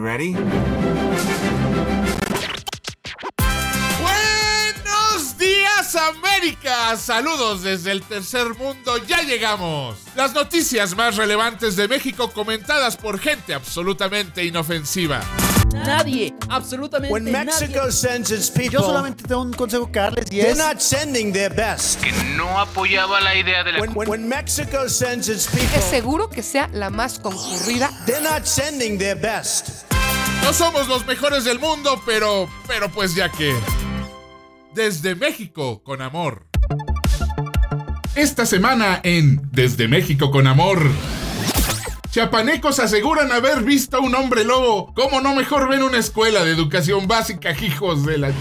[0.00, 0.34] You ready?
[4.00, 9.96] Buenos días América, saludos desde el tercer mundo, ya llegamos.
[10.16, 15.20] Las noticias más relevantes de México comentadas por gente absolutamente inofensiva.
[15.72, 17.92] Nadie, absolutamente When Mexico nadie.
[17.92, 21.32] sends its people, Yo solamente tengo un consejo que darles y they're es not sending
[21.32, 22.00] their best.
[22.02, 26.28] que no apoyaba la idea de la When, when, Mexico sends its Es people, seguro
[26.28, 27.88] que sea la más concurrida.
[28.04, 29.84] they're not sending their best.
[30.42, 33.54] No somos los mejores del mundo, pero, pero pues ya que...
[34.74, 36.46] Desde México con amor.
[38.14, 40.82] Esta semana en Desde México con amor.
[42.10, 44.92] Chiapanecos aseguran haber visto a un hombre lobo.
[44.94, 48.32] ¿Cómo no mejor ven una escuela de educación básica, hijos de la...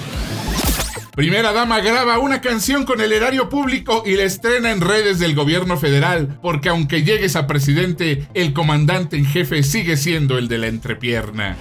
[1.20, 5.36] Primera dama graba una canción con el erario público y la estrena en redes del
[5.36, 10.60] gobierno federal, porque aunque llegues a presidente, el comandante en jefe sigue siendo el de
[10.60, 11.58] la entrepierna.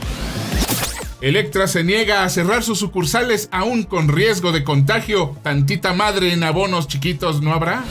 [1.20, 5.36] Electra se niega a cerrar sus sucursales aún con riesgo de contagio.
[5.42, 7.82] Tantita madre en abonos chiquitos no habrá.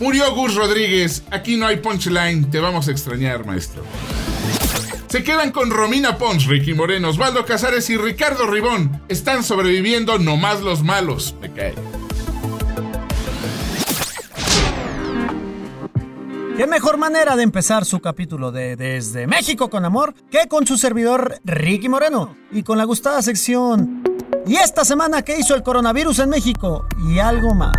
[0.00, 1.22] Murió Gus Rodríguez.
[1.30, 2.50] Aquí no hay punchline.
[2.50, 3.84] Te vamos a extrañar, maestro.
[5.08, 9.02] Se quedan con Romina Pons, Ricky Moreno, Osvaldo Casares y Ricardo Ribón.
[9.08, 11.34] Están sobreviviendo nomás los malos.
[11.40, 11.74] Me cae.
[16.56, 20.78] ¿Qué mejor manera de empezar su capítulo de Desde México con Amor que con su
[20.78, 24.02] servidor Ricky Moreno y con la gustada sección
[24.46, 26.86] ¿Y esta semana qué hizo el coronavirus en México?
[27.08, 27.76] Y algo más.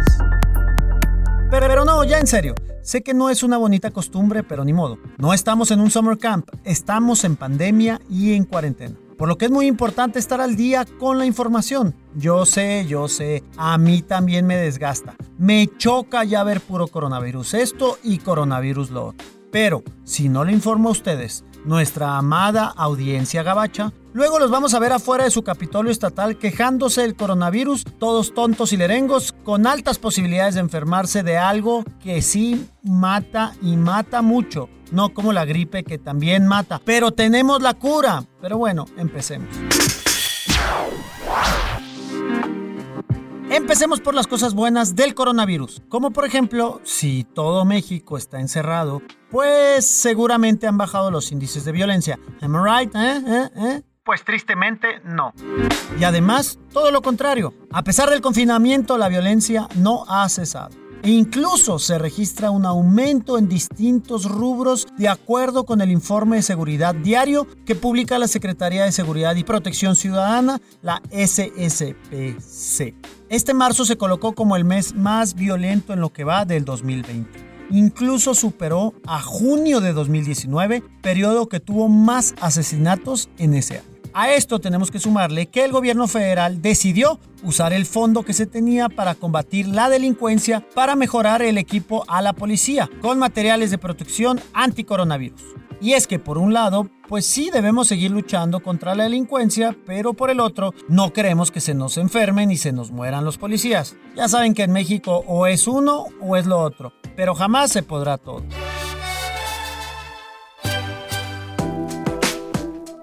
[1.49, 2.55] Pero, pero no, ya en serio.
[2.87, 4.97] Sé que no es una bonita costumbre, pero ni modo.
[5.17, 8.95] No estamos en un summer camp, estamos en pandemia y en cuarentena.
[9.17, 11.93] Por lo que es muy importante estar al día con la información.
[12.15, 15.17] Yo sé, yo sé, a mí también me desgasta.
[15.37, 19.27] Me choca ya ver puro coronavirus esto y coronavirus lo otro.
[19.51, 24.79] Pero si no le informo a ustedes, nuestra amada audiencia gabacha, luego los vamos a
[24.79, 29.99] ver afuera de su Capitolio Estatal quejándose del coronavirus, todos tontos y lerengos, con altas
[29.99, 34.69] posibilidades de enfermarse de algo que sí mata y mata mucho.
[34.91, 38.23] No como la gripe que también mata, pero tenemos la cura.
[38.41, 39.49] Pero bueno, empecemos.
[43.51, 49.01] Empecemos por las cosas buenas del coronavirus, como por ejemplo, si todo México está encerrado,
[49.29, 52.19] pues seguramente han bajado los índices de violencia.
[52.41, 52.95] Am I right?
[52.95, 53.21] ¿Eh?
[53.25, 53.49] ¿Eh?
[53.55, 53.81] ¿Eh?
[54.07, 55.33] Pues tristemente no.
[55.99, 57.53] Y además, todo lo contrario.
[57.73, 60.69] A pesar del confinamiento, la violencia no ha cesado.
[61.03, 66.41] E incluso se registra un aumento en distintos rubros de acuerdo con el informe de
[66.41, 72.95] seguridad diario que publica la Secretaría de Seguridad y Protección Ciudadana, la SSPC.
[73.27, 77.45] Este marzo se colocó como el mes más violento en lo que va del 2020.
[77.71, 83.96] Incluso superó a junio de 2019, periodo que tuvo más asesinatos en ese año.
[84.19, 88.47] A esto tenemos que sumarle que el gobierno federal decidió usar el fondo que se
[88.47, 93.77] tenía para combatir la delincuencia para mejorar el equipo a la policía con materiales de
[93.77, 95.43] protección anticoronavirus.
[95.81, 100.15] Y es que por un lado, pues sí debemos seguir luchando contra la delincuencia, pero
[100.15, 103.97] por el otro, no queremos que se nos enfermen y se nos mueran los policías.
[104.15, 107.83] Ya saben que en México o es uno o es lo otro, pero jamás se
[107.83, 108.43] podrá todo.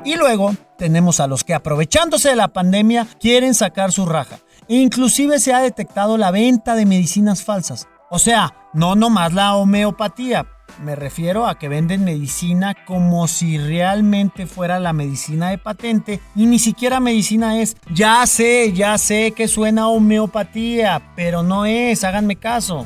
[0.05, 0.55] Y luego
[0.85, 4.41] tenemos a los que aprovechándose de la pandemia quieren sacar su raja.
[4.69, 7.89] Inclusive se ha detectado la venta de medicinas falsas.
[8.11, 10.45] O sea, no nomás la homeopatía.
[10.83, 16.45] Me refiero a que venden medicina como si realmente fuera la medicina de patente y
[16.45, 17.79] ni siquiera medicina es.
[17.91, 22.85] Ya sé, ya sé que suena homeopatía, pero no es, háganme caso.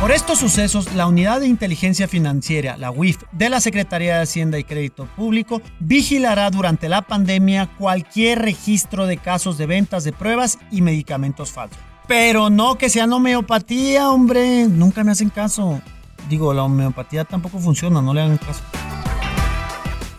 [0.00, 4.58] Por estos sucesos, la Unidad de Inteligencia Financiera, la UIF, de la Secretaría de Hacienda
[4.58, 10.58] y Crédito Público, vigilará durante la pandemia cualquier registro de casos de ventas de pruebas
[10.70, 11.78] y medicamentos falsos.
[12.08, 14.66] Pero no que sean homeopatía, hombre.
[14.68, 15.82] Nunca me hacen caso.
[16.30, 18.62] Digo, la homeopatía tampoco funciona, no le hagan caso.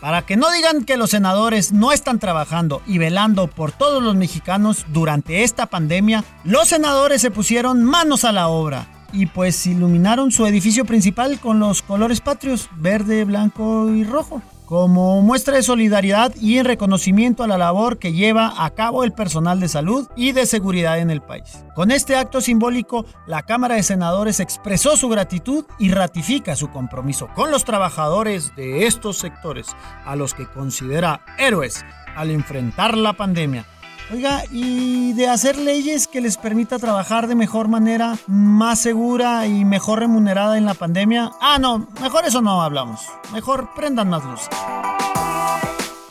[0.00, 4.14] Para que no digan que los senadores no están trabajando y velando por todos los
[4.14, 10.30] mexicanos durante esta pandemia, los senadores se pusieron manos a la obra y pues iluminaron
[10.30, 16.34] su edificio principal con los colores patrios, verde, blanco y rojo, como muestra de solidaridad
[16.40, 20.32] y en reconocimiento a la labor que lleva a cabo el personal de salud y
[20.32, 21.64] de seguridad en el país.
[21.74, 27.28] Con este acto simbólico, la Cámara de Senadores expresó su gratitud y ratifica su compromiso
[27.34, 29.76] con los trabajadores de estos sectores,
[30.06, 31.84] a los que considera héroes
[32.16, 33.66] al enfrentar la pandemia.
[34.10, 39.64] Oiga, y de hacer leyes que les permita trabajar de mejor manera, más segura y
[39.64, 41.30] mejor remunerada en la pandemia.
[41.40, 43.00] Ah, no, mejor eso no hablamos.
[43.32, 44.40] Mejor prendan más luz.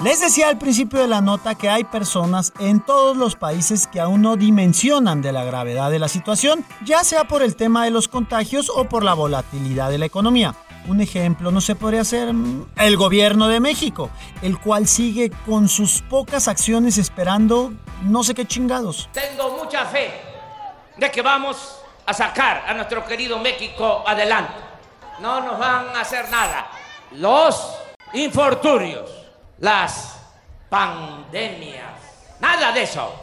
[0.03, 3.99] Les decía al principio de la nota que hay personas en todos los países que
[3.99, 7.91] aún no dimensionan de la gravedad de la situación, ya sea por el tema de
[7.91, 10.55] los contagios o por la volatilidad de la economía.
[10.87, 14.09] Un ejemplo no se podría ser mm, el gobierno de México,
[14.41, 17.73] el cual sigue con sus pocas acciones esperando
[18.03, 19.09] no sé qué chingados.
[19.13, 20.11] Tengo mucha fe
[20.97, 24.53] de que vamos a sacar a nuestro querido México adelante.
[25.19, 26.67] No nos van a hacer nada.
[27.11, 27.77] Los
[28.13, 29.09] infortunios,
[29.59, 30.17] las
[30.69, 31.93] pandemias,
[32.39, 33.19] nada de eso.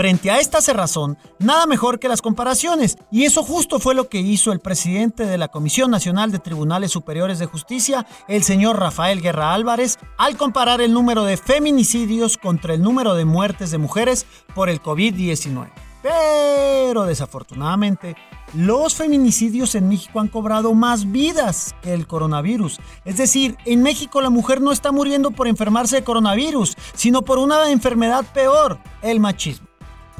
[0.00, 4.18] Frente a esta cerrazón, nada mejor que las comparaciones, y eso justo fue lo que
[4.18, 9.20] hizo el presidente de la Comisión Nacional de Tribunales Superiores de Justicia, el señor Rafael
[9.20, 14.24] Guerra Álvarez, al comparar el número de feminicidios contra el número de muertes de mujeres
[14.54, 15.68] por el COVID-19.
[16.02, 18.16] Pero desafortunadamente,
[18.54, 22.80] los feminicidios en México han cobrado más vidas que el coronavirus.
[23.04, 27.36] Es decir, en México la mujer no está muriendo por enfermarse de coronavirus, sino por
[27.36, 29.69] una enfermedad peor, el machismo.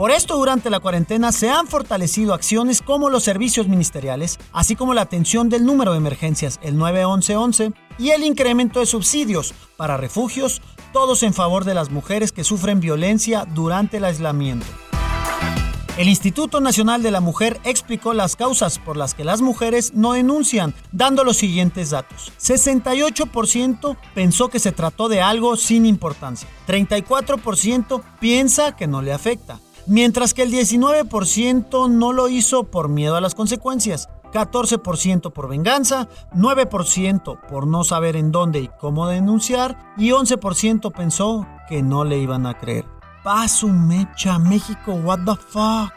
[0.00, 4.94] Por esto, durante la cuarentena se han fortalecido acciones como los servicios ministeriales, así como
[4.94, 10.62] la atención del número de emergencias, el 911, y el incremento de subsidios para refugios,
[10.94, 14.64] todos en favor de las mujeres que sufren violencia durante el aislamiento.
[15.98, 20.14] El Instituto Nacional de la Mujer explicó las causas por las que las mujeres no
[20.14, 22.32] denuncian, dando los siguientes datos.
[22.40, 26.48] 68% pensó que se trató de algo sin importancia.
[26.66, 29.60] 34% piensa que no le afecta.
[29.86, 34.08] Mientras que el 19% no lo hizo por miedo a las consecuencias.
[34.32, 41.46] 14% por venganza, 9% por no saber en dónde y cómo denunciar y 11% pensó
[41.68, 42.84] que no le iban a creer.
[43.24, 45.92] Paso mecha México, what the fuck.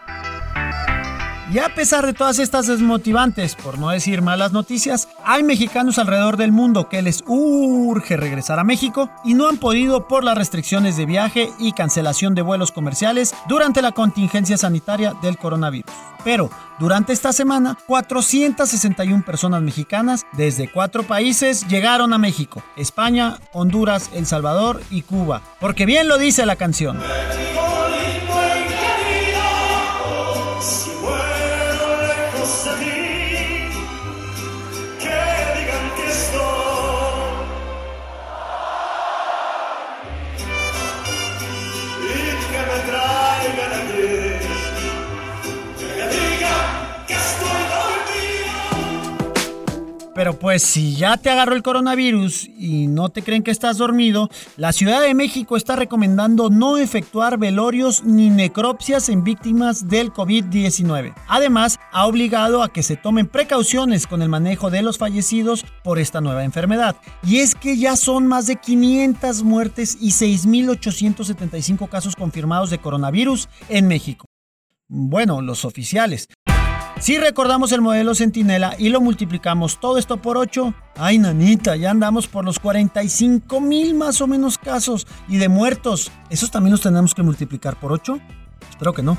[1.53, 6.35] Y a pesar de todas estas desmotivantes, por no decir malas noticias, hay mexicanos alrededor
[6.35, 10.97] del mundo que les urge regresar a México y no han podido por las restricciones
[10.97, 15.93] de viaje y cancelación de vuelos comerciales durante la contingencia sanitaria del coronavirus.
[16.23, 24.09] Pero durante esta semana, 461 personas mexicanas desde cuatro países llegaron a México, España, Honduras,
[24.15, 25.43] El Salvador y Cuba.
[25.59, 26.97] Porque bien lo dice la canción.
[50.23, 54.29] Pero pues si ya te agarró el coronavirus y no te creen que estás dormido,
[54.55, 61.13] la Ciudad de México está recomendando no efectuar velorios ni necropsias en víctimas del COVID-19.
[61.27, 65.99] Además, ha obligado a que se tomen precauciones con el manejo de los fallecidos por
[65.99, 66.95] esta nueva enfermedad.
[67.27, 73.49] Y es que ya son más de 500 muertes y 6.875 casos confirmados de coronavirus
[73.67, 74.25] en México.
[74.87, 76.29] Bueno, los oficiales.
[76.99, 81.91] Si recordamos el modelo Centinela y lo multiplicamos todo esto por 8, ay nanita, ya
[81.91, 86.11] andamos por los 45 mil más o menos casos y de muertos.
[86.29, 88.19] ¿Esos también los tenemos que multiplicar por 8?
[88.69, 89.17] Espero que no.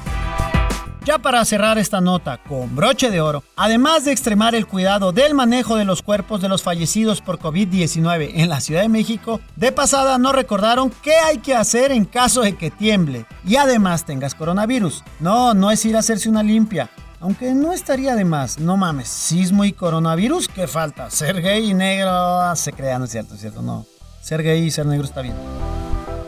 [1.04, 5.34] Ya para cerrar esta nota con broche de oro, además de extremar el cuidado del
[5.34, 9.70] manejo de los cuerpos de los fallecidos por COVID-19 en la Ciudad de México, de
[9.70, 14.34] pasada no recordaron qué hay que hacer en caso de que tiemble y además tengas
[14.34, 15.04] coronavirus.
[15.20, 16.88] No, no es ir a hacerse una limpia.
[17.24, 21.08] Aunque no estaría de más, no mames, sismo y coronavirus, ¿qué falta?
[21.08, 23.86] Ser gay y negro, ah, se crea, no es cierto, es cierto, no.
[24.20, 25.34] Ser gay y ser negro está bien.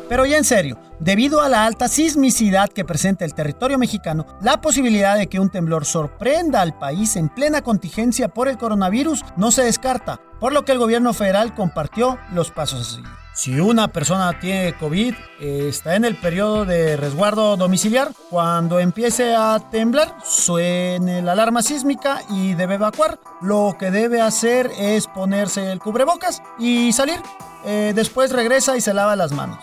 [0.09, 4.61] Pero ya en serio, debido a la alta sismicidad que presenta el territorio mexicano, la
[4.61, 9.51] posibilidad de que un temblor sorprenda al país en plena contingencia por el coronavirus no
[9.51, 13.05] se descarta, por lo que el gobierno federal compartió los pasos a.
[13.35, 19.59] Si una persona tiene COVID, está en el periodo de resguardo domiciliar, cuando empiece a
[19.71, 23.19] temblar, suene la alarma sísmica y debe evacuar.
[23.43, 27.21] Lo que debe hacer es ponerse el cubrebocas y salir.
[27.67, 29.59] Eh, después regresa y se lava las manos.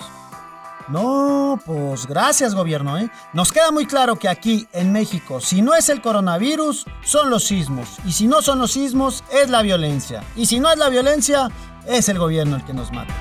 [0.89, 2.97] No, pues gracias gobierno.
[2.97, 3.09] ¿eh?
[3.33, 7.45] Nos queda muy claro que aquí en México, si no es el coronavirus, son los
[7.45, 7.97] sismos.
[8.05, 10.23] Y si no son los sismos, es la violencia.
[10.35, 11.49] Y si no es la violencia,
[11.87, 13.13] es el gobierno el que nos mata.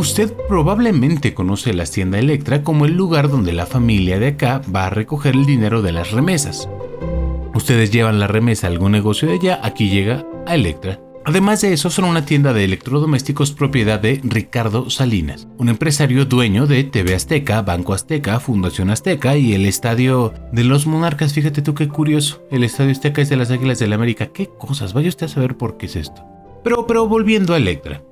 [0.00, 4.86] Usted probablemente conoce la hacienda Electra como el lugar donde la familia de acá va
[4.86, 6.70] a recoger el dinero de las remesas.
[7.60, 10.98] Ustedes llevan la remesa a algún negocio de allá, aquí llega a Electra.
[11.26, 16.66] Además de eso, son una tienda de electrodomésticos propiedad de Ricardo Salinas, un empresario dueño
[16.66, 21.34] de TV Azteca, Banco Azteca, Fundación Azteca y el Estadio de los Monarcas.
[21.34, 24.28] Fíjate tú qué curioso, el Estadio Azteca es de las Águilas del la América.
[24.28, 24.94] ¿Qué cosas?
[24.94, 26.24] Vaya usted a saber por qué es esto.
[26.64, 28.02] Pero, pero volviendo a Electra.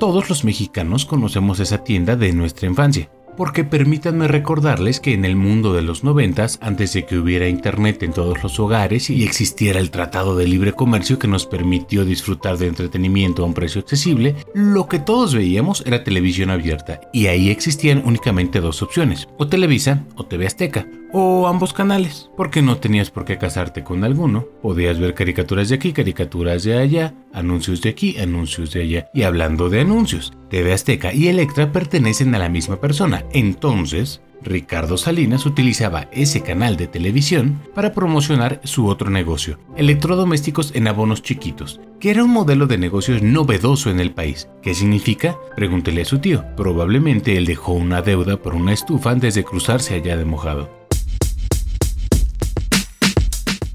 [0.00, 5.36] Todos los mexicanos conocemos esa tienda de nuestra infancia porque permítanme recordarles que en el
[5.36, 9.80] mundo de los noventas, antes de que hubiera internet en todos los hogares y existiera
[9.80, 14.36] el Tratado de Libre Comercio que nos permitió disfrutar de entretenimiento a un precio accesible,
[14.54, 20.04] lo que todos veíamos era televisión abierta y ahí existían únicamente dos opciones, o Televisa
[20.16, 24.46] o TV Azteca o ambos canales, porque no tenías por qué casarte con alguno.
[24.60, 29.08] Podías ver caricaturas de aquí, caricaturas de allá, anuncios de aquí, anuncios de allá.
[29.14, 33.24] Y hablando de anuncios, TV Azteca y Electra pertenecen a la misma persona.
[33.32, 40.88] Entonces, Ricardo Salinas utilizaba ese canal de televisión para promocionar su otro negocio, electrodomésticos en
[40.88, 44.48] abonos chiquitos, que era un modelo de negocios novedoso en el país.
[44.62, 45.36] ¿Qué significa?
[45.56, 46.44] Pregúntele a su tío.
[46.56, 50.85] Probablemente él dejó una deuda por una estufa antes de cruzarse allá de mojado.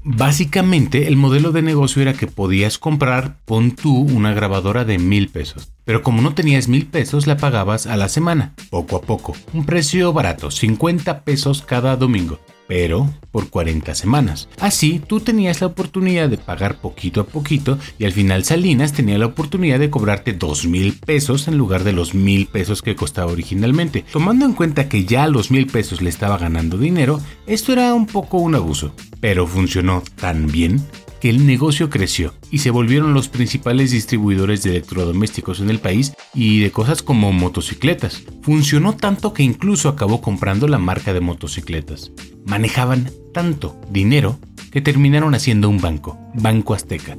[0.04, 5.28] Básicamente el modelo de negocio era que podías comprar, pon tú, una grabadora de mil
[5.28, 5.70] pesos.
[5.84, 9.36] Pero como no tenías mil pesos, la pagabas a la semana, poco a poco.
[9.52, 14.48] Un precio barato, 50 pesos cada domingo pero por 40 semanas.
[14.60, 19.18] Así, tú tenías la oportunidad de pagar poquito a poquito y al final Salinas tenía
[19.18, 23.32] la oportunidad de cobrarte 2 mil pesos en lugar de los mil pesos que costaba
[23.32, 24.04] originalmente.
[24.12, 28.06] Tomando en cuenta que ya los mil pesos le estaba ganando dinero, esto era un
[28.06, 30.82] poco un abuso, pero funcionó tan bien
[31.22, 36.14] que el negocio creció y se volvieron los principales distribuidores de electrodomésticos en el país
[36.34, 38.24] y de cosas como motocicletas.
[38.42, 42.10] Funcionó tanto que incluso acabó comprando la marca de motocicletas.
[42.44, 44.40] Manejaban tanto dinero
[44.72, 47.16] que terminaron haciendo un banco, Banco Azteca.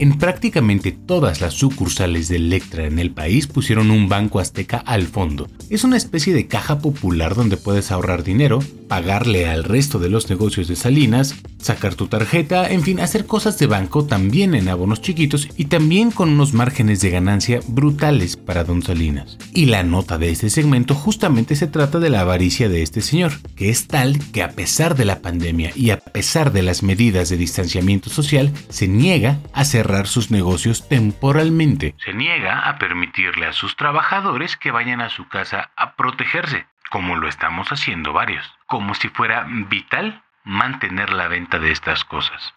[0.00, 5.04] En prácticamente todas las sucursales de Electra en el país pusieron un banco azteca al
[5.06, 5.48] fondo.
[5.70, 8.58] Es una especie de caja popular donde puedes ahorrar dinero,
[8.88, 13.56] pagarle al resto de los negocios de Salinas, sacar tu tarjeta, en fin, hacer cosas
[13.58, 18.64] de banco también en abonos chiquitos y también con unos márgenes de ganancia brutales para
[18.64, 19.38] Don Salinas.
[19.54, 23.32] Y la nota de este segmento justamente se trata de la avaricia de este señor,
[23.54, 27.28] que es tal que a pesar de la pandemia y a pesar de las medidas
[27.28, 31.94] de distanciamiento social, se niega a cerrar sus negocios temporalmente.
[32.04, 37.16] Se niega a permitirle a sus trabajadores que vayan a su casa a protegerse, como
[37.16, 42.52] lo estamos haciendo varios, como si fuera vital mantener la venta de estas cosas.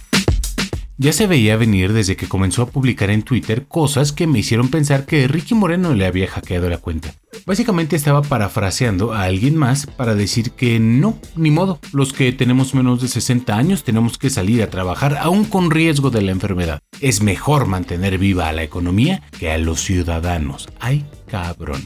[1.00, 4.70] Ya se veía venir desde que comenzó a publicar en Twitter cosas que me hicieron
[4.70, 7.14] pensar que Ricky Moreno le había hackeado la cuenta.
[7.46, 12.74] Básicamente estaba parafraseando a alguien más para decir que no, ni modo, los que tenemos
[12.74, 16.80] menos de 60 años tenemos que salir a trabajar aún con riesgo de la enfermedad.
[17.00, 20.68] Es mejor mantener viva a la economía que a los ciudadanos.
[20.80, 21.84] ¡Ay, cabrón!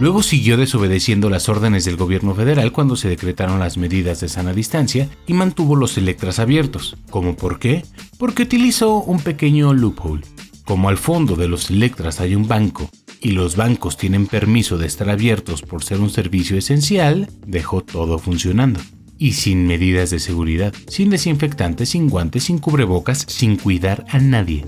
[0.00, 4.52] Luego siguió desobedeciendo las órdenes del gobierno federal cuando se decretaron las medidas de sana
[4.52, 6.96] distancia y mantuvo los Electras abiertos.
[7.10, 7.84] ¿Cómo por qué?
[8.18, 10.22] Porque utilizó un pequeño loophole.
[10.64, 12.88] Como al fondo de los Electras hay un banco
[13.20, 18.18] y los bancos tienen permiso de estar abiertos por ser un servicio esencial, dejó todo
[18.18, 18.80] funcionando.
[19.18, 24.64] Y sin medidas de seguridad, sin desinfectantes, sin guantes, sin cubrebocas, sin cuidar a nadie.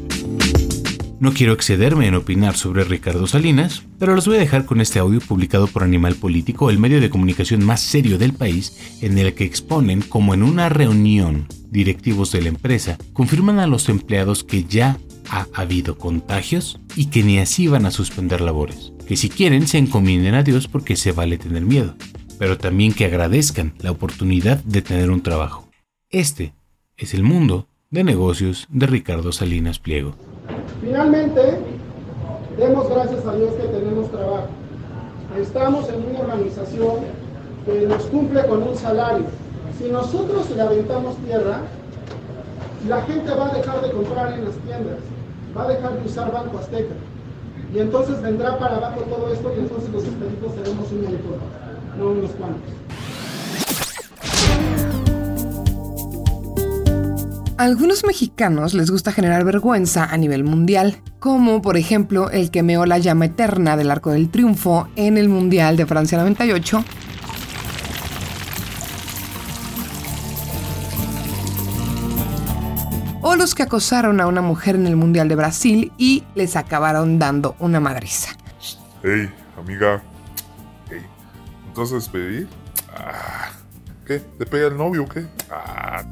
[1.24, 4.98] No quiero excederme en opinar sobre Ricardo Salinas, pero los voy a dejar con este
[4.98, 9.32] audio publicado por Animal Político, el medio de comunicación más serio del país, en el
[9.32, 14.64] que exponen cómo en una reunión directivos de la empresa confirman a los empleados que
[14.64, 14.98] ya
[15.30, 18.92] ha habido contagios y que ni así van a suspender labores.
[19.08, 21.96] Que si quieren se encomienden a Dios porque se vale tener miedo,
[22.38, 25.70] pero también que agradezcan la oportunidad de tener un trabajo.
[26.10, 26.52] Este
[26.98, 30.33] es el mundo de negocios de Ricardo Salinas Pliego.
[30.80, 31.58] Finalmente,
[32.56, 34.48] demos gracias a Dios que tenemos trabajo.
[35.40, 36.96] Estamos en una organización
[37.64, 39.26] que nos cumple con un salario.
[39.78, 41.60] Si nosotros le aventamos tierra,
[42.88, 44.98] la gente va a dejar de comprar en las tiendas,
[45.56, 46.94] va a dejar de usar Banco Azteca.
[47.74, 51.40] Y entonces vendrá para abajo todo esto y entonces los expeditos seremos un montón,
[51.98, 52.70] no unos cuantos.
[57.56, 62.84] Algunos mexicanos les gusta generar vergüenza a nivel mundial, como por ejemplo el que meó
[62.84, 66.84] la llama eterna del Arco del Triunfo en el Mundial de Francia 98,
[73.22, 77.20] o los que acosaron a una mujer en el Mundial de Brasil y les acabaron
[77.20, 78.30] dando una madriza.
[79.04, 80.02] Hey, amiga.
[80.90, 81.06] Hey,
[81.68, 82.48] ¿entonces despedir?
[82.92, 83.52] Ah,
[84.04, 84.18] ¿Qué?
[84.18, 85.24] ¿Te pega el novio o qué?
[85.52, 86.02] Ah.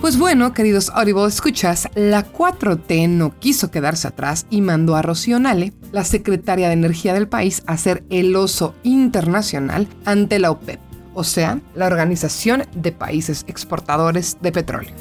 [0.00, 5.38] Pues bueno, queridos Audible escuchas, la 4T no quiso quedarse atrás y mandó a Rocío
[5.38, 10.80] la secretaria de Energía del país, a ser el oso internacional ante la OPEP,
[11.12, 14.94] o sea, la Organización de Países Exportadores de Petróleo.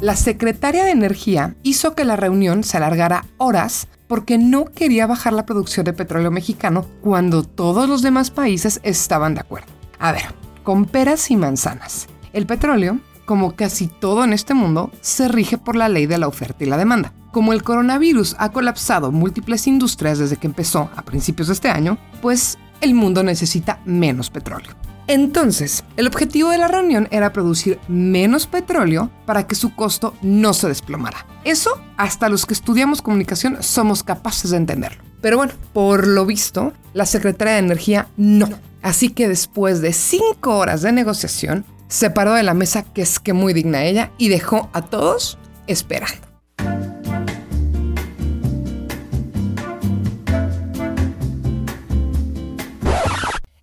[0.00, 5.32] La secretaria de Energía hizo que la reunión se alargara horas porque no quería bajar
[5.32, 9.72] la producción de petróleo mexicano cuando todos los demás países estaban de acuerdo.
[9.98, 10.32] A ver,
[10.62, 12.06] con peras y manzanas.
[12.32, 16.26] El petróleo como casi todo en este mundo, se rige por la ley de la
[16.26, 17.12] oferta y la demanda.
[17.30, 21.96] Como el coronavirus ha colapsado múltiples industrias desde que empezó a principios de este año,
[22.22, 24.72] pues el mundo necesita menos petróleo.
[25.06, 30.52] Entonces, el objetivo de la reunión era producir menos petróleo para que su costo no
[30.52, 31.24] se desplomara.
[31.44, 35.04] Eso, hasta los que estudiamos comunicación somos capaces de entenderlo.
[35.20, 38.48] Pero bueno, por lo visto, la Secretaría de Energía no.
[38.82, 43.18] Así que después de cinco horas de negociación, se paró de la mesa, que es
[43.18, 46.26] que muy digna ella, y dejó a todos esperando.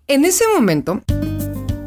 [0.09, 1.01] En ese momento,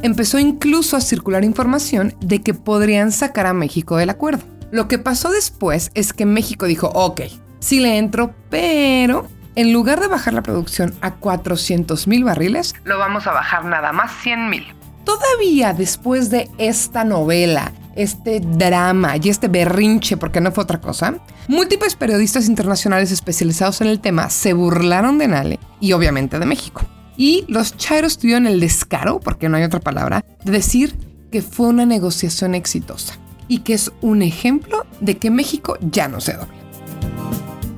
[0.02, 4.44] empezó incluso a circular información de que podrían sacar a México del acuerdo.
[4.70, 7.22] Lo que pasó después es que México dijo, ok,
[7.60, 12.98] sí le entro, pero en lugar de bajar la producción a 400 mil barriles, lo
[12.98, 14.79] vamos a bajar nada más 100 mil.
[15.04, 21.14] Todavía después de esta novela, este drama y este berrinche, porque no fue otra cosa,
[21.48, 26.82] múltiples periodistas internacionales especializados en el tema se burlaron de Nale y obviamente de México.
[27.16, 30.96] Y los chairos tuvieron el descaro, porque no hay otra palabra, de decir
[31.30, 33.14] que fue una negociación exitosa
[33.48, 36.54] y que es un ejemplo de que México ya no se dobla.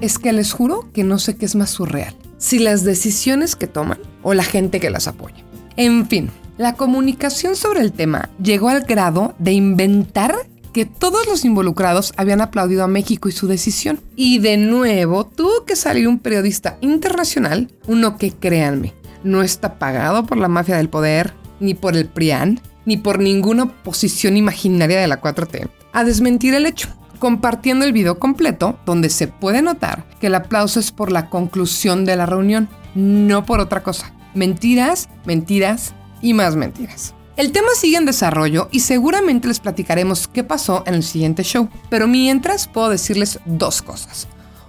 [0.01, 3.67] Es que les juro que no sé qué es más surreal, si las decisiones que
[3.67, 5.45] toman o la gente que las apoya.
[5.77, 10.35] En fin, la comunicación sobre el tema llegó al grado de inventar
[10.73, 14.01] que todos los involucrados habían aplaudido a México y su decisión.
[14.17, 20.25] Y de nuevo tuvo que salir un periodista internacional, uno que créanme, no está pagado
[20.25, 25.07] por la mafia del poder, ni por el PRIAN, ni por ninguna oposición imaginaria de
[25.07, 30.27] la 4T, a desmentir el hecho, compartiendo el video completo donde se puede notar que
[30.27, 34.13] el aplauso es por la conclusión de la reunión, no por otra cosa.
[34.35, 37.15] Mentiras, mentiras, y más mentiras.
[37.37, 41.69] El tema sigue en desarrollo y seguramente les platicaremos qué pasó en el siguiente show,
[41.89, 44.29] pero mientras puedo decirles dos cosas.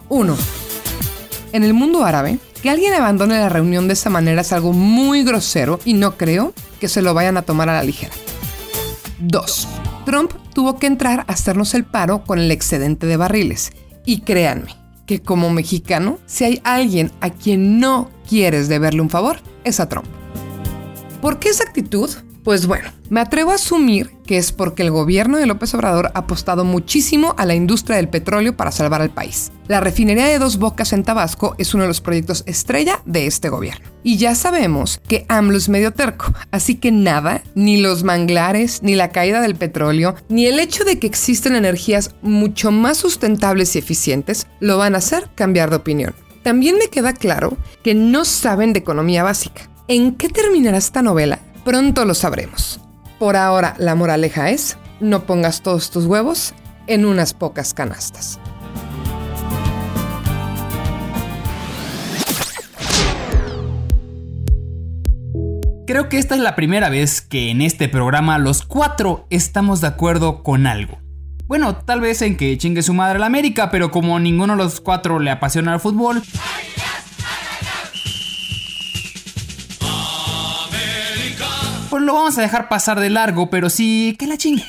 [0.10, 0.36] Uno,
[1.52, 5.24] en el mundo árabe, que alguien abandone la reunión de esa manera es algo muy
[5.24, 8.14] grosero y no creo que se lo vayan a tomar a la ligera.
[9.20, 9.68] Dos,
[10.06, 13.72] Trump tuvo que entrar a hacernos el paro con el excedente de barriles.
[14.06, 19.38] Y créanme que como mexicano, si hay alguien a quien no quieres deberle un favor,
[19.64, 20.23] es a Trump.
[21.24, 22.10] ¿Por qué esa actitud?
[22.44, 26.20] Pues bueno, me atrevo a asumir que es porque el gobierno de López Obrador ha
[26.20, 29.54] apostado muchísimo a la industria del petróleo para salvar al país.
[29.70, 33.48] La refinería de Dos Bocas en Tabasco es uno de los proyectos estrella de este
[33.48, 33.90] gobierno.
[34.04, 38.96] Y ya sabemos que AMLO es medio terco, así que nada, ni los manglares, ni
[38.96, 43.80] la caída del petróleo, ni el hecho de que existen energías mucho más sustentables y
[43.80, 46.16] eficientes, lo van a hacer cambiar de opinión.
[46.44, 51.38] También me queda claro que no saben de economía básica ¿En qué terminará esta novela?
[51.64, 52.80] Pronto lo sabremos.
[53.20, 56.56] Por ahora, la moraleja es, no pongas todos tus huevos
[56.88, 58.40] en unas pocas canastas.
[65.86, 69.90] Creo que esta es la primera vez que en este programa los cuatro estamos de
[69.90, 70.98] acuerdo con algo.
[71.46, 74.82] Bueno, tal vez en que chingue su madre la América, pero como ninguno de los
[74.82, 76.24] cuatro le apasiona el fútbol,
[81.94, 84.66] pues lo vamos a dejar pasar de largo, pero sí que la chingue.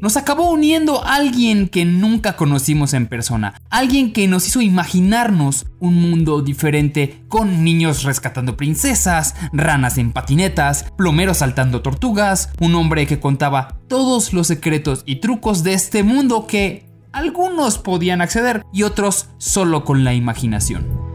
[0.00, 6.00] Nos acabó uniendo alguien que nunca conocimos en persona, alguien que nos hizo imaginarnos un
[6.00, 13.18] mundo diferente con niños rescatando princesas, ranas en patinetas, plomeros saltando tortugas, un hombre que
[13.18, 19.30] contaba todos los secretos y trucos de este mundo que algunos podían acceder y otros
[19.38, 21.07] solo con la imaginación.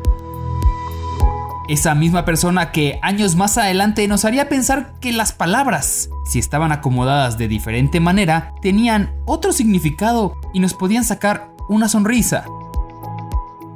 [1.69, 6.73] Esa misma persona que años más adelante nos haría pensar que las palabras, si estaban
[6.73, 12.43] acomodadas de diferente manera, tenían otro significado y nos podían sacar una sonrisa.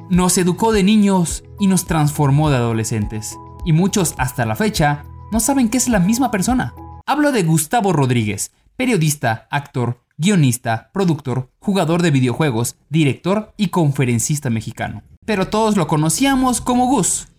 [0.10, 3.38] Nos educó de niños y nos transformó de adolescentes.
[3.64, 6.74] Y muchos hasta la fecha no saben que es la misma persona.
[7.06, 15.04] Hablo de Gustavo Rodríguez, periodista, actor, guionista, productor, jugador de videojuegos, director y conferencista mexicano.
[15.26, 17.30] Pero todos lo conocíamos como Gus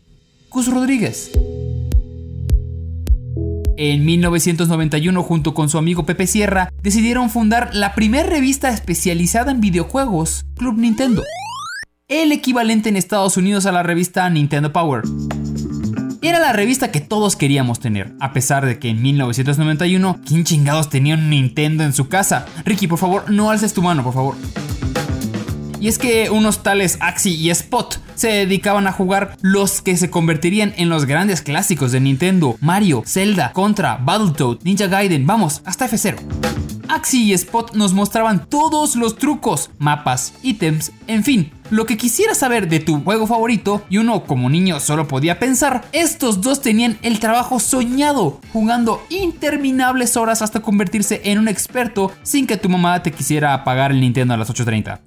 [0.50, 1.30] Gus Rodríguez.
[3.76, 9.60] En 1991, junto con su amigo Pepe Sierra, decidieron fundar la primera revista especializada en
[9.60, 11.22] videojuegos, Club Nintendo.
[12.08, 15.02] El equivalente en Estados Unidos a la revista Nintendo Power.
[16.22, 20.88] Era la revista que todos queríamos tener, a pesar de que en 1991, ¿quién chingados
[20.88, 22.46] tenía un Nintendo en su casa?
[22.64, 24.34] Ricky, por favor, no alces tu mano, por favor.
[25.80, 30.10] Y es que unos tales Axie y Spot se dedicaban a jugar los que se
[30.10, 35.88] convertirían en los grandes clásicos de Nintendo: Mario, Zelda, Contra, Battletoad, Ninja Gaiden, vamos, hasta
[35.88, 36.16] F0.
[36.88, 42.38] Axie y Spot nos mostraban todos los trucos, mapas, ítems, en fin, lo que quisieras
[42.38, 46.98] saber de tu juego favorito y uno como niño solo podía pensar, estos dos tenían
[47.02, 53.02] el trabajo soñado, jugando interminables horas hasta convertirse en un experto sin que tu mamá
[53.02, 55.00] te quisiera apagar el Nintendo a las 8.30.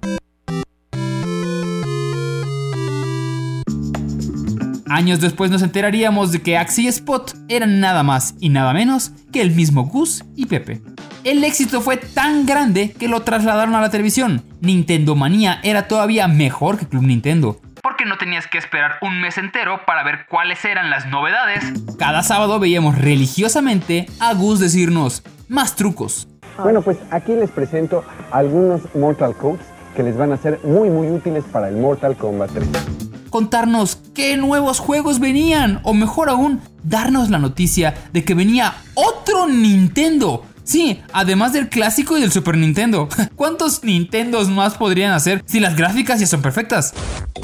[4.92, 9.12] Años después nos enteraríamos de que Axie y Spot eran nada más y nada menos
[9.32, 10.82] que el mismo Gus y Pepe.
[11.24, 14.44] El éxito fue tan grande que lo trasladaron a la televisión.
[14.60, 17.58] Nintendo Manía era todavía mejor que Club Nintendo.
[17.82, 21.64] Porque no tenías que esperar un mes entero para ver cuáles eran las novedades.
[21.98, 26.28] Cada sábado veíamos religiosamente a Gus decirnos más trucos.
[26.58, 29.64] Bueno, pues aquí les presento algunos Mortal Codes
[29.96, 34.36] que les van a ser muy muy útiles para el Mortal Kombat 3 contarnos qué
[34.36, 40.44] nuevos juegos venían, o mejor aún, darnos la noticia de que venía otro Nintendo.
[40.62, 43.08] Sí, además del clásico y del Super Nintendo.
[43.34, 46.94] ¿Cuántos Nintendos más podrían hacer si las gráficas ya son perfectas?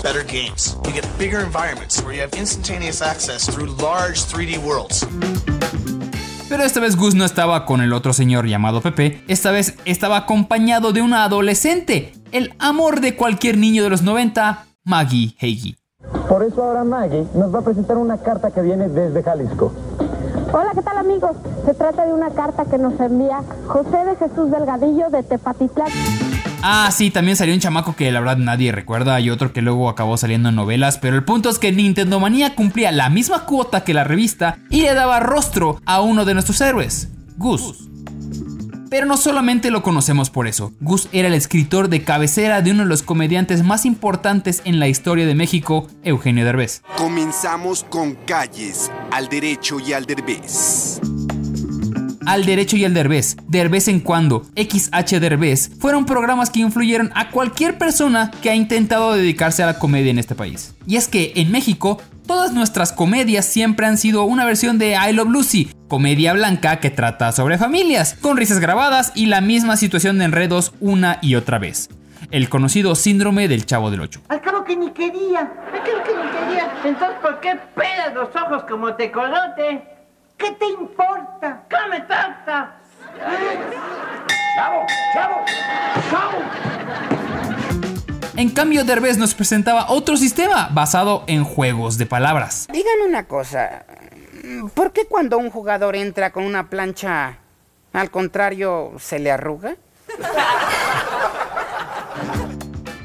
[0.05, 0.77] Better games.
[0.85, 5.05] You get bigger environments where you have instantaneous access through large 3D worlds.
[6.49, 10.17] Pero esta vez Gus no estaba con el otro señor llamado Pepe, esta vez estaba
[10.17, 15.77] acompañado de una adolescente, el amor de cualquier niño de los 90, Maggie Heigi.
[16.29, 19.73] Por eso ahora Maggie nos va a presentar una carta que viene desde Jalisco.
[20.51, 21.37] Hola, ¿qué tal amigos?
[21.67, 25.89] Se trata de una carta que nos envía José de Jesús Delgadillo de Tepatitlán.
[26.63, 29.91] Ah, sí, también salió un chamaco que la verdad nadie recuerda y otro que luego
[29.91, 33.85] acabó saliendo en novelas, pero el punto es que Nintendo Manía cumplía la misma cuota
[33.85, 37.88] que la revista y le daba rostro a uno de nuestros héroes, Gus.
[38.91, 40.73] Pero no solamente lo conocemos por eso.
[40.81, 44.89] Gus era el escritor de cabecera de uno de los comediantes más importantes en la
[44.89, 46.83] historia de México, Eugenio Derbez.
[46.97, 51.01] Comenzamos con calles, al derecho y al derbez.
[52.29, 57.11] Al Derecho y al Derbez, de vez en cuando, XH Derbez, fueron programas que influyeron
[57.15, 60.75] a cualquier persona que ha intentado dedicarse a la comedia en este país.
[60.87, 65.15] Y es que en México Todas nuestras comedias siempre han sido una versión de I
[65.15, 70.19] Love Lucy, comedia blanca que trata sobre familias, con risas grabadas y la misma situación
[70.19, 71.89] de enredos una y otra vez.
[72.31, 74.21] El conocido síndrome del chavo del 8.
[74.29, 76.71] Al cabo que ni quería, al cabo que ni quería.
[76.85, 79.98] Entonces, ¿por qué pelas los ojos como te colote?
[80.39, 81.65] ¿Qué te importa?
[81.69, 82.77] ¡Come tarta!
[84.57, 84.87] ¡Chavo!
[85.13, 85.45] ¡Chavo!
[86.11, 86.39] ¡Chavo!
[88.37, 92.69] En cambio, Derbez nos presentaba otro sistema basado en juegos de palabras.
[92.73, 93.85] Díganme una cosa.
[94.75, 97.39] ¿Por qué cuando un jugador entra con una plancha,
[97.93, 99.75] al contrario, se le arruga?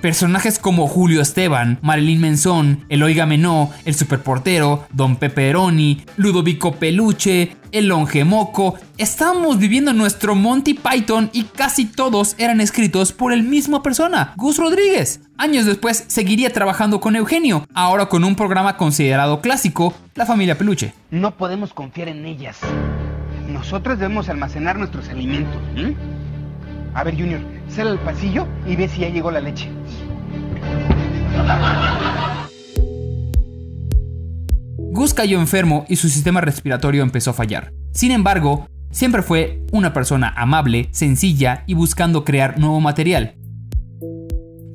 [0.03, 7.87] Personajes como Julio Esteban, Marilyn Menzón, Eloy Menó, el superportero, Don Pepperoni, Ludovico Peluche, el
[7.87, 14.33] Longemoco, estábamos viviendo nuestro Monty Python y casi todos eran escritos por el mismo persona,
[14.35, 15.21] Gus Rodríguez.
[15.37, 20.93] Años después seguiría trabajando con Eugenio, ahora con un programa considerado clásico, La Familia Peluche.
[21.11, 22.59] No podemos confiar en ellas.
[23.47, 25.61] Nosotros debemos almacenar nuestros alimentos.
[26.93, 27.39] A ver, Junior,
[27.69, 29.69] sal al pasillo y ve si ya llegó la leche.
[34.91, 37.73] Gus cayó enfermo y su sistema respiratorio empezó a fallar.
[37.91, 43.35] Sin embargo, siempre fue una persona amable, sencilla y buscando crear nuevo material.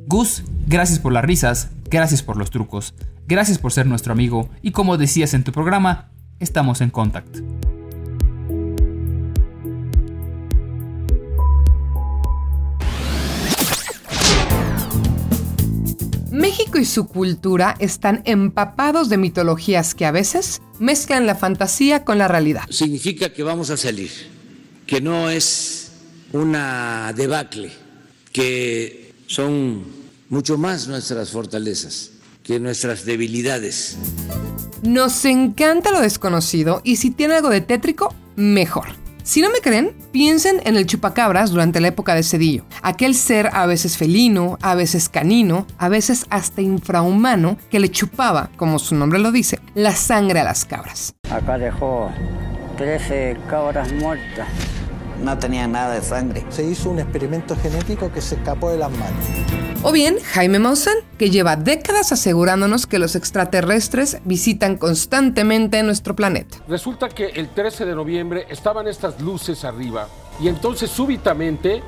[0.07, 2.95] Gus, gracias por las risas, gracias por los trucos,
[3.27, 7.41] gracias por ser nuestro amigo y como decías en tu programa, estamos en contacto.
[16.31, 22.19] México y su cultura están empapados de mitologías que a veces mezclan la fantasía con
[22.19, 22.65] la realidad.
[22.71, 24.11] Significa que vamos a salir,
[24.87, 25.93] que no es
[26.33, 27.73] una debacle,
[28.33, 29.85] que son
[30.29, 32.13] mucho más nuestras fortalezas
[32.49, 33.99] que nuestras debilidades.
[34.83, 38.89] Nos encanta lo desconocido y si tiene algo de tétrico, mejor.
[39.29, 42.65] Si no me creen, piensen en el chupacabras durante la época de Cedillo.
[42.81, 48.49] Aquel ser a veces felino, a veces canino, a veces hasta infrahumano que le chupaba,
[48.57, 51.15] como su nombre lo dice, la sangre a las cabras.
[51.31, 52.11] Acá dejó
[52.79, 54.49] 13 cabras muertas.
[55.23, 56.47] No tenía nada de sangre.
[56.49, 59.68] Se hizo un experimento genético que se escapó de las manos.
[59.83, 66.59] O bien Jaime Maussan, que lleva décadas asegurándonos que los extraterrestres visitan constantemente nuestro planeta.
[66.67, 70.09] Resulta que el 13 de noviembre estaban estas luces arriba
[70.41, 71.81] y entonces súbitamente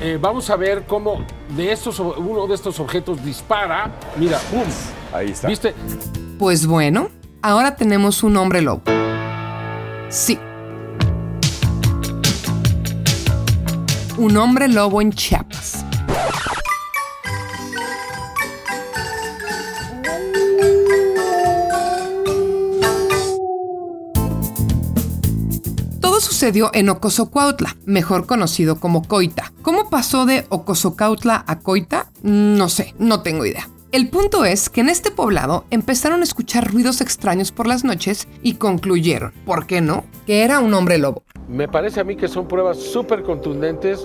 [0.00, 1.24] eh, vamos a ver cómo
[1.56, 3.92] de estos, uno de estos objetos dispara.
[4.16, 4.64] Mira, ¡pum!
[5.12, 5.46] Ahí está.
[5.46, 5.74] ¿Viste?
[6.40, 8.82] Pues bueno, ahora tenemos un hombre lobo.
[10.08, 10.40] Sí.
[14.18, 15.84] Un hombre lobo en Chiapas.
[26.36, 29.54] Sucedió en Ocosocuautla, mejor conocido como Coita.
[29.62, 32.10] ¿Cómo pasó de Ocosocautla a Coita?
[32.22, 33.70] No sé, no tengo idea.
[33.90, 38.28] El punto es que en este poblado empezaron a escuchar ruidos extraños por las noches
[38.42, 41.22] y concluyeron, ¿por qué no?, que era un hombre lobo.
[41.48, 44.04] Me parece a mí que son pruebas súper contundentes.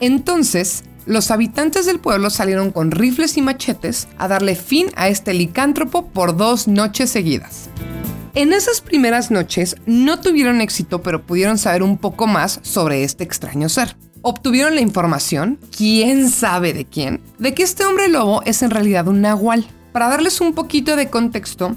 [0.00, 5.34] Entonces, los habitantes del pueblo salieron con rifles y machetes a darle fin a este
[5.34, 7.68] licántropo por dos noches seguidas.
[8.38, 13.24] En esas primeras noches no tuvieron éxito, pero pudieron saber un poco más sobre este
[13.24, 13.96] extraño ser.
[14.22, 19.08] Obtuvieron la información, quién sabe de quién, de que este hombre lobo es en realidad
[19.08, 19.66] un nahual.
[19.90, 21.74] Para darles un poquito de contexto,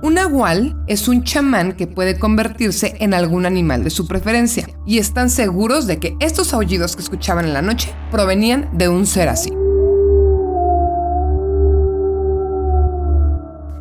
[0.00, 4.96] un nahual es un chamán que puede convertirse en algún animal de su preferencia, y
[4.96, 9.28] están seguros de que estos aullidos que escuchaban en la noche provenían de un ser
[9.28, 9.52] así.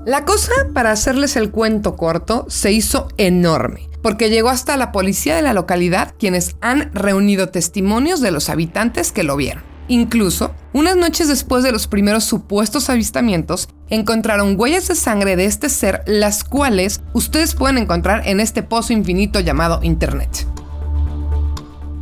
[0.05, 5.35] La cosa, para hacerles el cuento corto, se hizo enorme, porque llegó hasta la policía
[5.35, 9.63] de la localidad quienes han reunido testimonios de los habitantes que lo vieron.
[9.87, 15.69] Incluso, unas noches después de los primeros supuestos avistamientos, encontraron huellas de sangre de este
[15.69, 20.45] ser, las cuales ustedes pueden encontrar en este pozo infinito llamado Internet.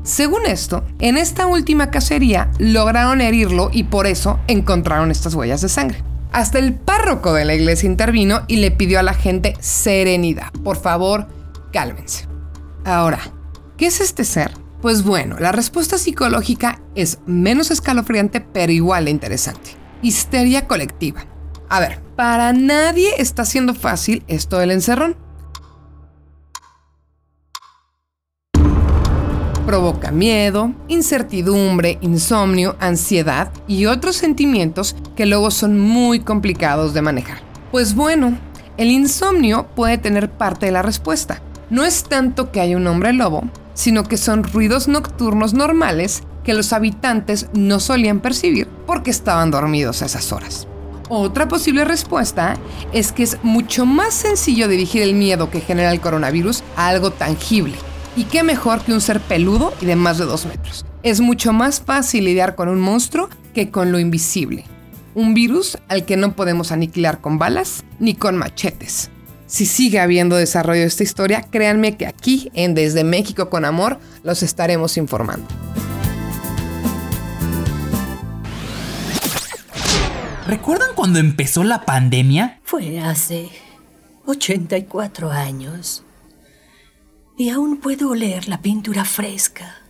[0.03, 5.69] Según esto, en esta última cacería lograron herirlo y por eso encontraron estas huellas de
[5.69, 6.03] sangre.
[6.33, 10.51] Hasta el párroco de la iglesia intervino y le pidió a la gente serenidad.
[10.63, 11.27] Por favor,
[11.71, 12.27] cálmense.
[12.83, 13.19] Ahora,
[13.77, 14.51] ¿qué es este ser?
[14.81, 19.77] Pues bueno, la respuesta psicológica es menos escalofriante pero igual de interesante.
[20.01, 21.23] Histeria colectiva.
[21.69, 25.15] A ver, para nadie está siendo fácil esto del encerrón.
[29.73, 37.39] Provoca miedo, incertidumbre, insomnio, ansiedad y otros sentimientos que luego son muy complicados de manejar.
[37.71, 38.37] Pues bueno,
[38.77, 41.41] el insomnio puede tener parte de la respuesta.
[41.71, 46.53] No es tanto que haya un hombre lobo, sino que son ruidos nocturnos normales que
[46.53, 50.67] los habitantes no solían percibir porque estaban dormidos a esas horas.
[51.09, 52.57] Otra posible respuesta
[52.91, 57.09] es que es mucho más sencillo dirigir el miedo que genera el coronavirus a algo
[57.09, 57.73] tangible.
[58.15, 60.85] Y qué mejor que un ser peludo y de más de dos metros.
[61.01, 64.65] Es mucho más fácil lidiar con un monstruo que con lo invisible.
[65.15, 69.09] Un virus al que no podemos aniquilar con balas ni con machetes.
[69.47, 73.99] Si sigue habiendo desarrollo de esta historia, créanme que aquí, en Desde México con Amor,
[74.23, 75.47] los estaremos informando.
[80.47, 82.59] ¿Recuerdan cuando empezó la pandemia?
[82.63, 83.49] Fue hace
[84.25, 86.03] 84 años.
[87.35, 89.81] Y aún puedo oler la pintura fresca.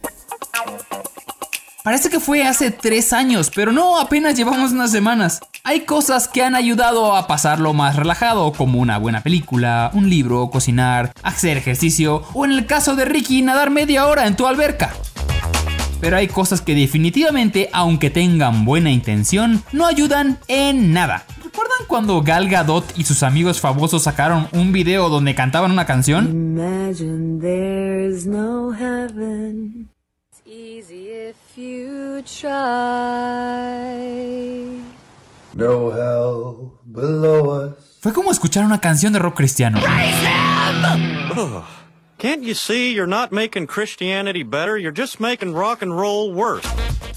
[1.84, 5.42] Parece que fue hace tres años, pero no, apenas llevamos unas semanas.
[5.66, 10.50] Hay cosas que han ayudado a pasarlo más relajado, como una buena película, un libro,
[10.50, 14.94] cocinar, hacer ejercicio o en el caso de Ricky, nadar media hora en tu alberca.
[16.04, 21.24] Pero hay cosas que definitivamente, aunque tengan buena intención, no ayudan en nada.
[21.42, 26.30] ¿Recuerdan cuando Gal Gadot y sus amigos famosos sacaron un video donde cantaban una canción?
[26.30, 29.88] Imagine there's no heaven.
[30.30, 32.52] It's easy if you try.
[35.54, 38.00] No hell below us.
[38.02, 39.80] Fue como escuchar una canción de rock cristiano.
[42.24, 44.78] Can't you see you're not making Christianity better?
[44.78, 46.66] You're just making rock and roll worse.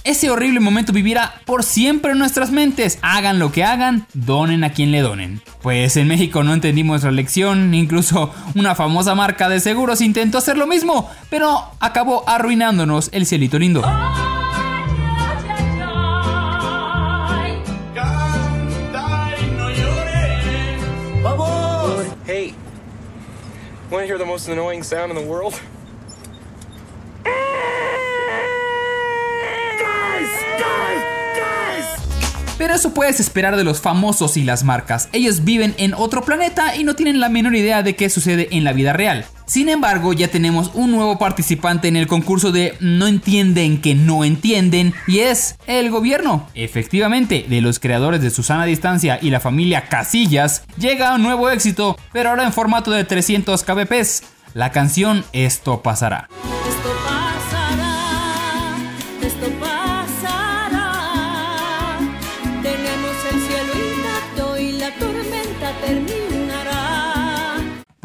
[0.03, 2.99] Ese horrible momento vivirá por siempre en nuestras mentes.
[3.03, 5.41] Hagan lo que hagan, donen a quien le donen.
[5.63, 10.59] Pues en México no entendimos la lección, incluso una famosa marca de seguros intentó hacer
[10.59, 13.85] lo mismo, pero acabó arruinándonos el cielito lindo.
[23.91, 25.55] Want to hear the most annoying sound in the world?
[32.59, 35.09] Pero eso puedes esperar de los famosos y las marcas.
[35.13, 38.65] Ellos viven en otro planeta y no tienen la menor idea de qué sucede en
[38.65, 39.27] la vida real.
[39.47, 44.25] Sin embargo, ya tenemos un nuevo participante en el concurso de No entienden que no
[44.25, 46.49] entienden y es el gobierno.
[46.55, 51.97] Efectivamente, de los creadores de Susana Distancia y la familia Casillas, llega un nuevo éxito,
[52.13, 54.25] pero ahora en formato de 300 kbps.
[54.53, 56.29] La canción Esto pasará.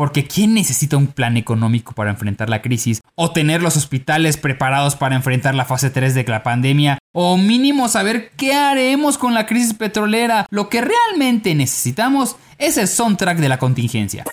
[0.01, 3.03] Porque ¿quién necesita un plan económico para enfrentar la crisis?
[3.13, 6.97] ¿O tener los hospitales preparados para enfrentar la fase 3 de la pandemia?
[7.13, 10.47] ¿O mínimo saber qué haremos con la crisis petrolera?
[10.49, 14.23] Lo que realmente necesitamos es el soundtrack de la contingencia.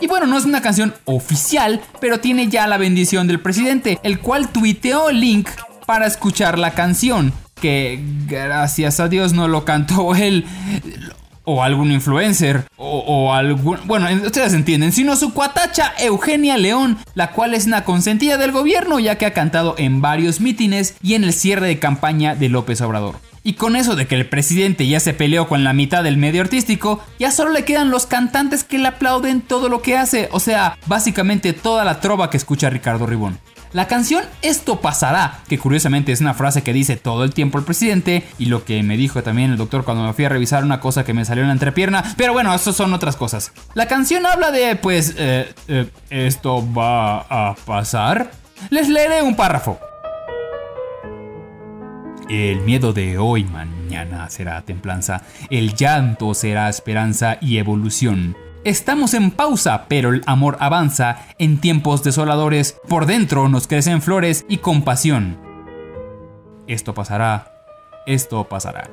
[0.00, 4.18] Y bueno, no es una canción oficial, pero tiene ya la bendición del presidente, el
[4.18, 5.48] cual tuiteó el link
[5.86, 10.44] para escuchar la canción, que gracias a Dios no lo cantó él
[11.44, 13.78] o algún influencer o, algún...
[13.86, 18.98] Bueno, ustedes entienden, sino su cuatacha Eugenia León, la cual es una consentida del gobierno
[18.98, 22.80] ya que ha cantado en varios mítines y en el cierre de campaña de López
[22.80, 23.16] Obrador.
[23.44, 26.42] Y con eso de que el presidente ya se peleó con la mitad del medio
[26.42, 30.38] artístico, ya solo le quedan los cantantes que le aplauden todo lo que hace, o
[30.38, 33.38] sea, básicamente toda la trova que escucha Ricardo Ribón.
[33.72, 37.64] La canción Esto pasará, que curiosamente es una frase que dice todo el tiempo el
[37.64, 40.78] presidente y lo que me dijo también el doctor cuando me fui a revisar una
[40.78, 43.52] cosa que me salió en la entrepierna, pero bueno, eso son otras cosas.
[43.74, 48.30] La canción habla de, pues, eh, eh, esto va a pasar.
[48.68, 49.80] Les leeré un párrafo.
[52.28, 58.36] El miedo de hoy mañana será templanza, el llanto será esperanza y evolución.
[58.64, 62.76] Estamos en pausa, pero el amor avanza en tiempos desoladores.
[62.88, 65.36] Por dentro nos crecen flores y compasión.
[66.68, 67.52] Esto pasará,
[68.06, 68.88] esto pasará.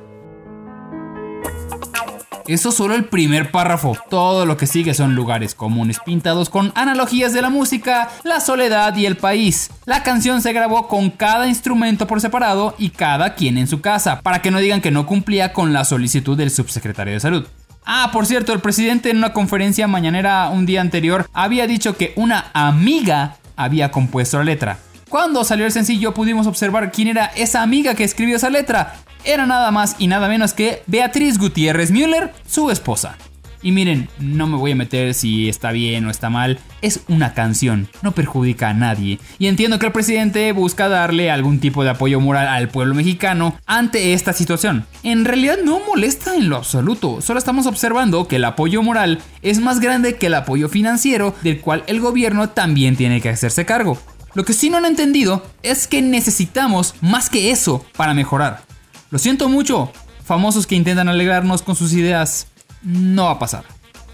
[2.48, 3.96] Eso solo el primer párrafo.
[4.08, 8.96] Todo lo que sigue son lugares comunes pintados con analogías de la música, la soledad
[8.96, 9.70] y el país.
[9.84, 14.20] La canción se grabó con cada instrumento por separado y cada quien en su casa,
[14.20, 17.46] para que no digan que no cumplía con la solicitud del subsecretario de salud.
[17.84, 22.12] Ah, por cierto, el presidente en una conferencia mañanera un día anterior había dicho que
[22.16, 24.78] una amiga había compuesto la letra.
[25.08, 28.94] Cuando salió el sencillo pudimos observar quién era esa amiga que escribió esa letra.
[29.24, 33.16] Era nada más y nada menos que Beatriz Gutiérrez Müller, su esposa.
[33.62, 37.34] Y miren, no me voy a meter si está bien o está mal, es una
[37.34, 39.18] canción, no perjudica a nadie.
[39.38, 43.54] Y entiendo que el presidente busca darle algún tipo de apoyo moral al pueblo mexicano
[43.66, 44.86] ante esta situación.
[45.02, 49.60] En realidad no molesta en lo absoluto, solo estamos observando que el apoyo moral es
[49.60, 53.98] más grande que el apoyo financiero del cual el gobierno también tiene que hacerse cargo.
[54.32, 58.62] Lo que sí no han entendido es que necesitamos más que eso para mejorar.
[59.10, 59.92] Lo siento mucho,
[60.24, 62.46] famosos que intentan alegrarnos con sus ideas,
[62.82, 63.64] no va a pasar.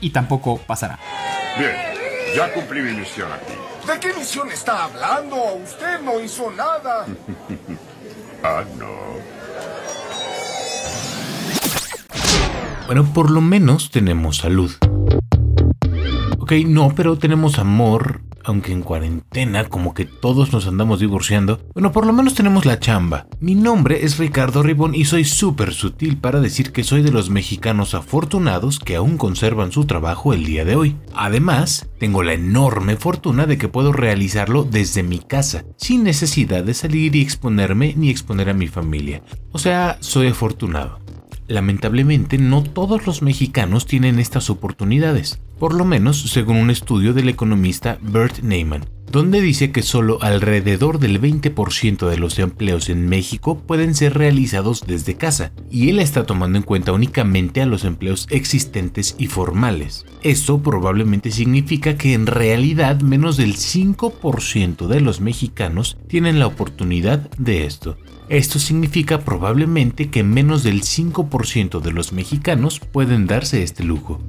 [0.01, 0.99] Y tampoco pasará.
[1.59, 1.75] Bien,
[2.35, 3.55] ya cumplí mi misión aquí.
[3.87, 5.37] ¿De qué misión está hablando?
[5.63, 7.07] Usted no hizo nada.
[8.43, 8.87] ah, no.
[12.87, 14.73] Bueno, por lo menos tenemos salud.
[16.39, 21.93] Ok, no, pero tenemos amor, aunque en cuarentena como que todos nos andamos divorciando, bueno,
[21.93, 23.27] por lo menos tenemos la chamba.
[23.41, 27.29] Mi nombre es Ricardo Ribón y soy súper sutil para decir que soy de los
[27.29, 30.97] mexicanos afortunados que aún conservan su trabajo el día de hoy.
[31.15, 36.75] Además, tengo la enorme fortuna de que puedo realizarlo desde mi casa, sin necesidad de
[36.75, 39.23] salir y exponerme ni exponer a mi familia.
[39.51, 41.01] O sea, soy afortunado.
[41.49, 47.29] Lamentablemente, no todos los mexicanos tienen estas oportunidades, por lo menos según un estudio del
[47.29, 53.61] economista Bert Neyman, donde dice que solo alrededor del 20% de los empleos en México
[53.61, 58.27] pueden ser realizados desde casa, y él está tomando en cuenta únicamente a los empleos
[58.31, 60.05] existentes y formales.
[60.23, 67.31] Esto probablemente significa que en realidad menos del 5% de los mexicanos tienen la oportunidad
[67.39, 67.97] de esto.
[68.29, 74.21] Esto significa probablemente que menos del 5% de los mexicanos pueden darse este lujo.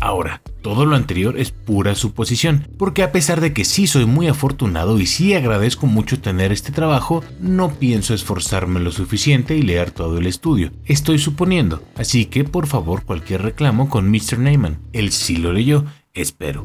[0.00, 4.26] Ahora, todo lo anterior es pura suposición, porque a pesar de que sí soy muy
[4.26, 9.92] afortunado y sí agradezco mucho tener este trabajo, no pienso esforzarme lo suficiente y leer
[9.92, 10.72] todo el estudio.
[10.84, 14.38] Estoy suponiendo, así que por favor cualquier reclamo con Mr.
[14.38, 14.78] Neyman.
[14.92, 16.64] Él sí lo leyó, espero.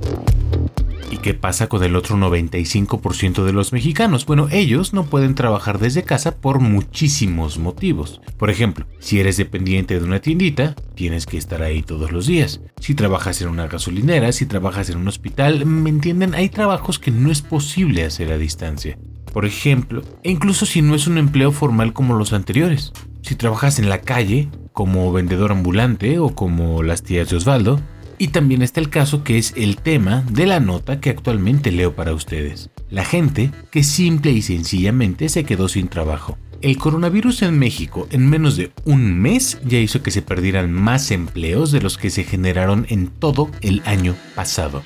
[1.16, 4.26] ¿Y qué pasa con el otro 95% de los mexicanos?
[4.26, 8.20] Bueno, ellos no pueden trabajar desde casa por muchísimos motivos.
[8.38, 12.60] Por ejemplo, si eres dependiente de una tiendita, tienes que estar ahí todos los días.
[12.82, 16.36] Si trabajas en una gasolinera, si trabajas en un hospital, ¿me entienden?
[16.36, 18.98] Hay trabajos que no es posible hacer a distancia.
[19.32, 22.92] Por ejemplo, e incluso si no es un empleo formal como los anteriores.
[23.22, 27.80] si trabajas en la calle, como vendedor ambulante o como las tías de Osvaldo.
[28.18, 31.96] Y también está el caso que es el tema de la nota que actualmente leo
[31.96, 32.70] para ustedes.
[32.90, 36.38] La gente que simple y sencillamente se quedó sin trabajo.
[36.62, 41.12] El coronavirus en México en menos de un mes ya hizo que se perdieran más
[41.12, 44.84] empleos de los que se generaron en todo el año pasado.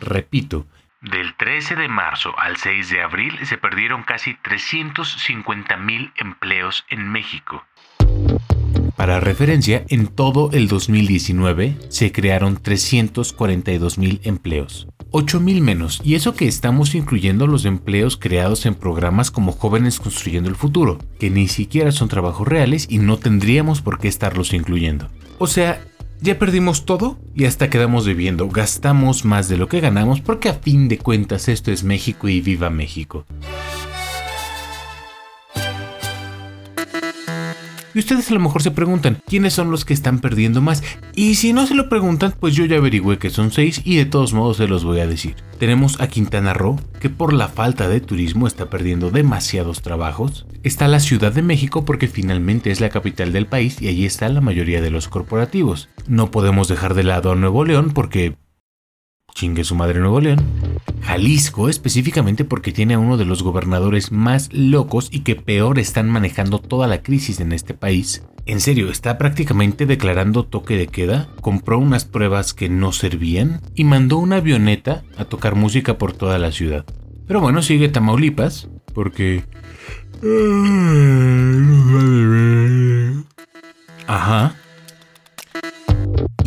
[0.00, 0.66] Repito,
[1.00, 7.08] del 13 de marzo al 6 de abril se perdieron casi 350 mil empleos en
[7.08, 7.64] México.
[9.08, 14.86] Para referencia, en todo el 2019 se crearon 342 mil empleos.
[15.12, 19.98] 8 mil menos, y eso que estamos incluyendo los empleos creados en programas como Jóvenes
[19.98, 24.52] Construyendo el Futuro, que ni siquiera son trabajos reales y no tendríamos por qué estarlos
[24.52, 25.08] incluyendo.
[25.38, 25.82] O sea,
[26.20, 30.54] ya perdimos todo y hasta quedamos viviendo, gastamos más de lo que ganamos porque a
[30.54, 33.24] fin de cuentas esto es México y viva México.
[37.94, 40.82] Y ustedes a lo mejor se preguntan, ¿quiénes son los que están perdiendo más?
[41.14, 44.04] Y si no se lo preguntan, pues yo ya averigüé que son seis y de
[44.04, 45.36] todos modos se los voy a decir.
[45.58, 50.46] Tenemos a Quintana Roo, que por la falta de turismo está perdiendo demasiados trabajos.
[50.62, 54.28] Está la Ciudad de México porque finalmente es la capital del país y allí está
[54.28, 55.88] la mayoría de los corporativos.
[56.06, 58.36] No podemos dejar de lado a Nuevo León porque
[59.38, 60.40] chingue su madre Nuevo León.
[61.00, 66.10] Jalisco específicamente porque tiene a uno de los gobernadores más locos y que peor están
[66.10, 68.24] manejando toda la crisis en este país.
[68.46, 73.84] En serio, está prácticamente declarando toque de queda, compró unas pruebas que no servían y
[73.84, 76.84] mandó una avioneta a tocar música por toda la ciudad.
[77.28, 79.44] Pero bueno, sigue Tamaulipas, porque...
[84.08, 84.56] Ajá,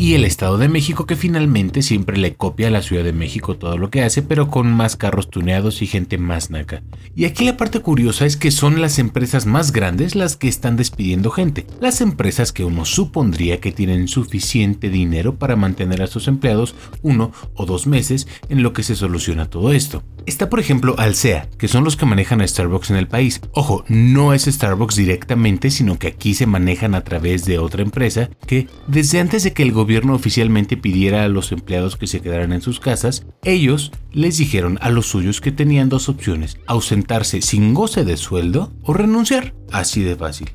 [0.02, 3.56] y el Estado de México que finalmente siempre le copia a la Ciudad de México
[3.56, 6.82] todo lo que hace, pero con más carros tuneados y gente más naca.
[7.14, 10.76] Y aquí la parte curiosa es que son las empresas más grandes las que están
[10.76, 16.26] despidiendo gente, las empresas que uno supondría que tienen suficiente dinero para mantener a sus
[16.26, 20.02] empleados uno o dos meses en lo que se soluciona todo esto.
[20.24, 23.40] Está por ejemplo Alsea, que son los que manejan a Starbucks en el país.
[23.52, 28.28] Ojo, no es Starbucks directamente, sino que aquí se manejan a través de otra empresa
[28.46, 32.52] que desde antes de que el gobierno oficialmente pidiera a los empleados que se quedaran
[32.52, 37.74] en sus casas, ellos les dijeron a los suyos que tenían dos opciones, ausentarse sin
[37.74, 39.54] goce de sueldo o renunciar.
[39.72, 40.50] Así de fácil.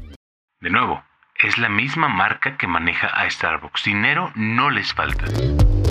[0.61, 1.01] De nuevo,
[1.43, 3.83] es la misma marca que maneja a Starbucks.
[3.83, 5.25] Dinero no les falta.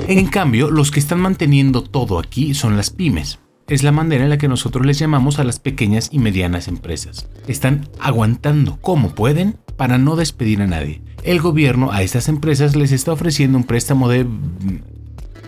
[0.08, 4.30] En cambio, los que están manteniendo todo aquí son las pymes es la manera en
[4.30, 7.28] la que nosotros les llamamos a las pequeñas y medianas empresas.
[7.48, 11.02] Están aguantando como pueden para no despedir a nadie.
[11.24, 14.26] El gobierno a estas empresas les está ofreciendo un préstamo de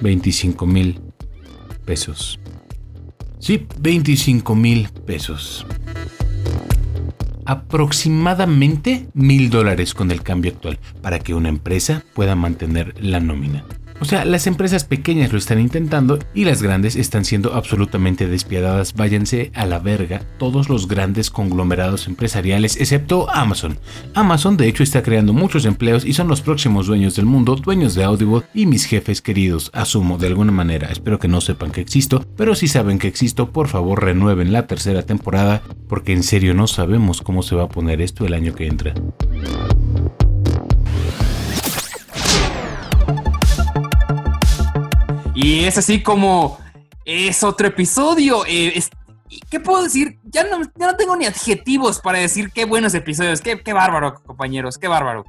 [0.01, 1.01] 25 mil
[1.85, 2.41] pesos.
[3.39, 5.65] Sí, 25 mil pesos.
[7.45, 13.65] Aproximadamente mil dólares con el cambio actual para que una empresa pueda mantener la nómina.
[14.01, 18.95] O sea, las empresas pequeñas lo están intentando y las grandes están siendo absolutamente despiadadas.
[18.95, 23.79] Váyanse a la verga todos los grandes conglomerados empresariales, excepto Amazon.
[24.15, 27.95] Amazon de hecho está creando muchos empleos y son los próximos dueños del mundo, dueños
[27.95, 30.89] de Audible y mis jefes queridos, asumo de alguna manera.
[30.91, 34.67] Espero que no sepan que existo, pero si saben que existo, por favor renueven la
[34.67, 38.55] tercera temporada, porque en serio no sabemos cómo se va a poner esto el año
[38.55, 38.95] que entra.
[45.41, 46.59] Y es así como
[47.05, 48.43] es otro episodio.
[48.49, 48.83] Eh,
[49.49, 50.19] ¿Qué puedo decir?
[50.25, 53.41] Ya no, no, tengo ni adjetivos para decir qué buenos episodios.
[53.41, 55.25] Qué, qué bárbaro, compañeros, qué bárbaro.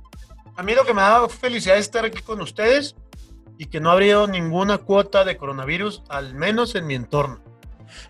[0.58, 2.96] A mí lo que me da felicidad es estar aquí con ustedes
[3.60, 7.44] y que no habría ninguna cuota de coronavirus, al menos en mi entorno.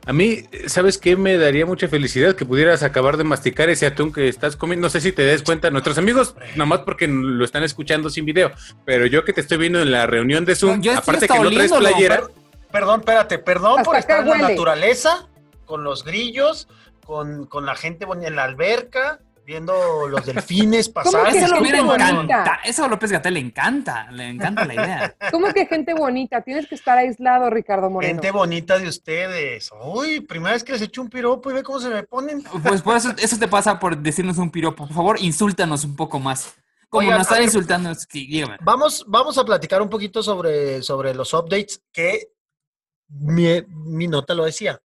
[0.05, 1.15] A mí, ¿sabes qué?
[1.15, 4.86] Me daría mucha felicidad que pudieras acabar de masticar ese atún que estás comiendo.
[4.86, 8.51] No sé si te des cuenta, nuestros amigos, nomás porque lo están escuchando sin video,
[8.86, 11.71] pero yo que te estoy viendo en la reunión de Zoom, aparte que no traes
[11.71, 12.23] playera.
[12.71, 15.27] Perdón, espérate, perdón por estar en la naturaleza,
[15.65, 16.67] con los grillos,
[17.05, 19.19] con, con la gente en la alberca,
[19.50, 21.36] viendo los delfines pasar.
[21.36, 22.60] Eso a le encanta.
[22.64, 24.08] Eso a López Gatel le encanta.
[24.12, 25.16] Le encanta la idea.
[25.32, 26.43] ¿Cómo que gente bonita?
[26.43, 28.14] Tienes que estar aislado, Ricardo Moreno.
[28.14, 29.72] Gente bonita de ustedes.
[29.84, 32.43] Uy, primera vez que les echo un piropo y ve cómo se me ponen.
[32.43, 34.86] Pues por eso, eso te pasa por decirnos un piropo.
[34.86, 36.56] Por favor, insúltanos un poco más.
[36.88, 38.58] Como nos están insultando, dígame.
[38.62, 42.34] Vamos, vamos a platicar un poquito sobre, sobre los updates que
[43.08, 44.80] mi, mi nota lo decía.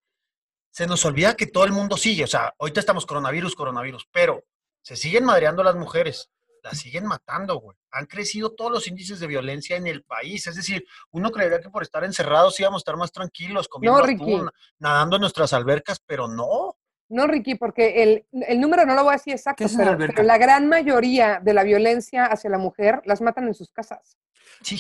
[0.71, 2.25] Se nos olvida que todo el mundo sigue.
[2.25, 4.43] O sea, ahorita estamos coronavirus, coronavirus, pero
[4.85, 6.31] se siguen madreando las mujeres,
[6.63, 7.77] las siguen matando, güey.
[7.91, 10.47] Han crecido todos los índices de violencia en el país.
[10.47, 14.51] Es decir, uno creería que por estar encerrados íbamos a estar más tranquilos, comiendo atún,
[14.79, 16.77] nadando en nuestras albercas, pero no.
[17.15, 19.97] No, Ricky, porque el, el número no lo voy a decir exacto, ¿Qué es una
[19.97, 24.19] pero, la gran mayoría de la violencia hacia la mujer las matan en sus casas.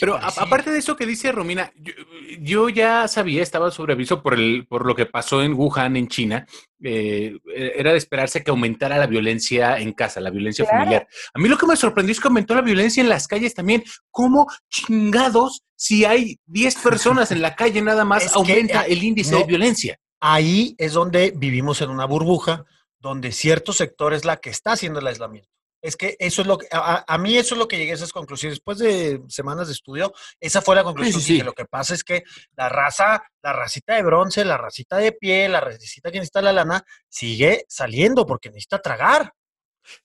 [0.00, 1.92] Pero a- aparte de eso que dice Romina, yo,
[2.40, 6.08] yo ya sabía, estaba sobre aviso por, el, por lo que pasó en Wuhan, en
[6.08, 6.46] China.
[6.82, 10.78] eh, era de esperarse que aumentara la violencia en casa, la violencia Claro.
[10.78, 11.08] familiar.
[11.34, 13.82] A mí lo que me sorprendió es que aumentó la violencia en las calles también.
[14.10, 18.84] ¿Cómo chingados, si hay 10 personas en la calle nada más, Es que, aumenta ah,
[18.86, 19.98] el índice no, de violencia?
[20.26, 22.64] Ahí es donde vivimos en una burbuja,
[22.98, 25.50] donde cierto sector es la que está haciendo el aislamiento.
[25.82, 28.10] Es que eso es lo que, a, mí eso es lo que llegué a esas
[28.10, 28.56] conclusiones.
[28.56, 31.20] Después de semanas de estudio, esa fue la conclusión.
[31.20, 31.32] sí, sí.
[31.34, 32.22] Dije, lo que pasa es que
[32.56, 36.54] la raza, la racita de bronce, la racita de piel, la racita que necesita la
[36.54, 39.34] lana, sigue saliendo porque necesita tragar.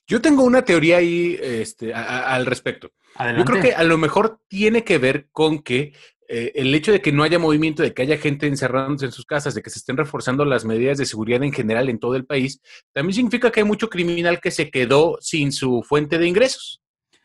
[0.05, 2.89] Yo tengo una teoría ahí este, a- a- al respecto.
[3.37, 5.93] Yo creo que a lo mejor tiene que ver con que
[6.29, 9.25] eh, el hecho de que no haya movimiento, de que haya gente encerrándose en sus
[9.25, 12.25] casas, de que se estén reforzando las medidas de seguridad en general en todo el
[12.25, 12.61] país,
[12.93, 16.81] también significa que hay mucho criminal que se quedó sin su fuente de ingresos.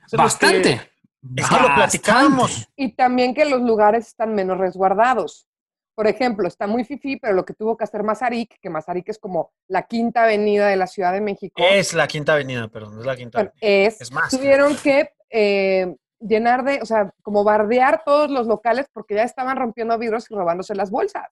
[0.07, 0.91] Es que- Bastante.
[1.37, 2.69] Es que lo platicábamos.
[2.77, 5.47] Y también que los lugares están menos resguardados.
[5.95, 9.19] Por ejemplo, está muy fifí, pero lo que tuvo que hacer Mazarik, que Mazarik es
[9.19, 13.07] como la quinta avenida de la Ciudad de México, Es la quinta avenida, perdón, es
[13.07, 13.87] la quinta bueno, avenida.
[13.89, 14.31] es, Es más.
[14.31, 15.95] tuvieron que eh,
[16.27, 20.35] llenar de, o sea, como bardear todos los locales porque ya estaban rompiendo vidrios y
[20.35, 21.29] robándose las bolsas.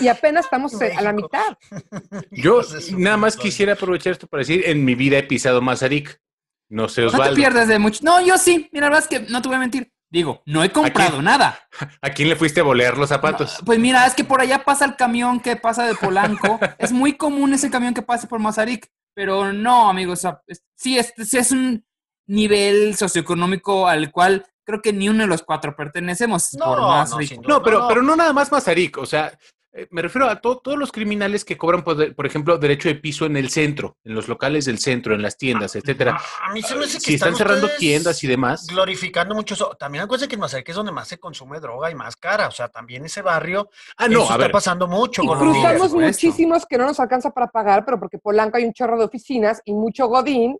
[0.00, 1.56] Y apenas estamos eh, a la mitad.
[2.30, 2.60] Yo
[2.96, 6.20] nada más quisiera aprovechar esto para decir, en mi vida he pisado Mazarik.
[6.68, 7.34] No sé, No Osvaldo.
[7.34, 8.00] te pierdes de mucho.
[8.02, 8.68] No, yo sí.
[8.72, 9.92] Mira, la verdad es que no te voy a mentir.
[10.10, 11.60] Digo, no he comprado nada.
[12.02, 13.60] ¿A quién le fuiste a bolear los zapatos?
[13.64, 16.58] Pues mira, es que por allá pasa el camión que pasa de Polanco.
[16.78, 18.90] es muy común ese camión que pase por Mazarik.
[19.14, 20.18] Pero no, amigos.
[20.18, 21.86] o sea, es- sí, es, sí es un
[22.26, 26.50] nivel socioeconómico al cual creo que ni uno de los cuatro pertenecemos.
[26.62, 27.42] por más rico.
[27.46, 29.32] No, pero, pero no nada más Mazarik, o sea,
[29.72, 32.94] eh, me refiero a to- todos los criminales que cobran, por, por ejemplo, derecho de
[32.94, 36.18] piso en el centro, en los locales del centro, en las tiendas, etcétera.
[36.42, 38.66] A mí se me hace que Si están cerrando ustedes tiendas y demás.
[38.68, 39.76] Glorificando mucho eso.
[39.78, 42.48] También acuérdense que en Mazarik es donde más se consume droga y más cara.
[42.48, 43.68] O sea, también ese barrio.
[43.98, 44.50] Ah, no, eso a está ver.
[44.50, 45.22] pasando mucho.
[45.22, 48.98] Y cruzamos muchísimos que no nos alcanza para pagar, pero porque Polanco hay un chorro
[48.98, 50.56] de oficinas y mucho Godín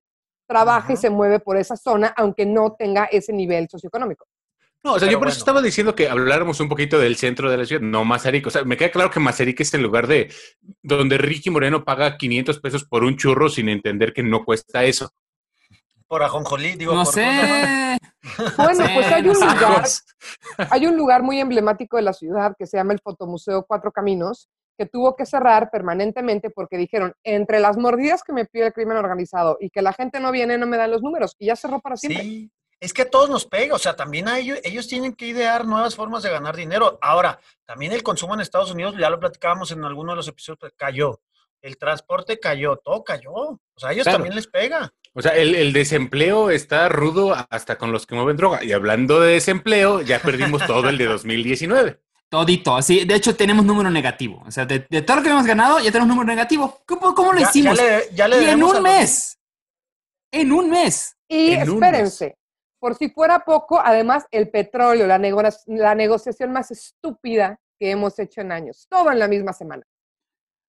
[0.46, 4.26] trabaja y se mueve por esa zona, aunque no tenga ese nivel socioeconómico.
[4.86, 7.56] No, o sea, yo por eso estaba diciendo que habláramos un poquito del centro de
[7.56, 8.46] la ciudad, no Mazarik.
[8.46, 10.32] O sea, me queda claro que Mazarik es el lugar de
[10.80, 15.10] donde Ricky Moreno paga 500 pesos por un churro sin entender que no cuesta eso.
[16.06, 16.94] Por ajonjolí, digo.
[16.94, 17.98] No por sé.
[18.56, 19.84] Bueno, pues hay un lugar,
[20.70, 24.48] hay un lugar muy emblemático de la ciudad que se llama el Fotomuseo Cuatro Caminos,
[24.76, 28.96] que tuvo que cerrar permanentemente porque dijeron, entre las mordidas que me pide el crimen
[28.96, 31.80] organizado y que la gente no viene, no me dan los números, y ya cerró
[31.80, 32.22] para siempre.
[32.22, 35.26] Sí, es que a todos nos pega, o sea, también a ellos, ellos tienen que
[35.26, 36.98] idear nuevas formas de ganar dinero.
[37.00, 40.58] Ahora, también el consumo en Estados Unidos, ya lo platicábamos en alguno de los episodios,
[40.60, 41.20] pues, cayó.
[41.62, 43.32] El transporte cayó, todo cayó.
[43.32, 44.18] O sea, a ellos Claro.
[44.18, 44.92] también les pega.
[45.14, 48.62] O sea, el, el desempleo está rudo hasta con los que mueven droga.
[48.62, 51.98] Y hablando de desempleo, ya perdimos todo el de 2019.
[52.28, 53.04] Todito, así.
[53.04, 54.42] De hecho, tenemos número negativo.
[54.46, 56.80] O sea, de, de todo lo que hemos ganado, ya tenemos número negativo.
[56.86, 57.76] ¿Cómo, cómo lo Ya- hicimos?
[57.78, 59.38] ya le- ya le y en un los- mes.
[60.32, 61.16] En un mes.
[61.28, 62.36] Y En espérense,
[62.80, 68.18] por si fuera poco, además el petróleo, la, nego- la negociación más estúpida que hemos
[68.18, 69.84] hecho en años, todo en la misma semana.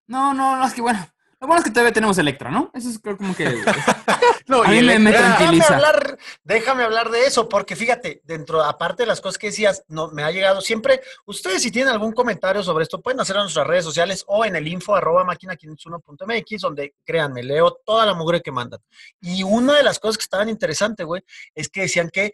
[0.07, 0.99] No, no, no, es que bueno.
[1.39, 2.71] Lo bueno es que todavía tenemos Electra, ¿no?
[2.73, 3.45] Eso es creo como que.
[4.47, 5.75] No, a y mí me, me tranquiliza.
[5.75, 9.83] Déjame hablar, déjame hablar de eso, porque fíjate, dentro, aparte de las cosas que decías,
[9.89, 13.45] no, me ha llegado siempre, ustedes si tienen algún comentario sobre esto, pueden hacerlo en
[13.45, 18.13] nuestras redes sociales o en el info arroba máquina 501.mx, donde créanme, leo toda la
[18.13, 18.79] mugre que mandan.
[19.19, 21.23] Y una de las cosas que estaban interesantes, güey,
[21.53, 22.31] es que decían que,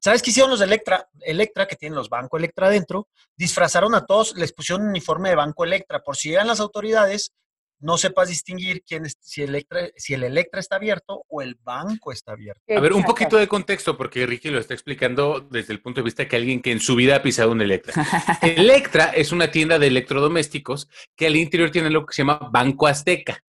[0.00, 1.06] ¿sabes qué hicieron los de Electra?
[1.20, 5.36] Electra, que tienen los Banco Electra adentro, disfrazaron a todos, les pusieron un uniforme de
[5.36, 7.32] Banco Electra, por si llegan las autoridades,
[7.80, 12.12] no sepas distinguir quién es, si, Electra, si el Electra está abierto o el banco
[12.12, 12.60] está abierto.
[12.76, 16.04] A ver, un poquito de contexto, porque Ricky lo está explicando desde el punto de
[16.04, 17.94] vista que alguien que en su vida ha pisado un Electra.
[18.42, 22.86] Electra es una tienda de electrodomésticos que al interior tiene lo que se llama Banco
[22.86, 23.42] Azteca.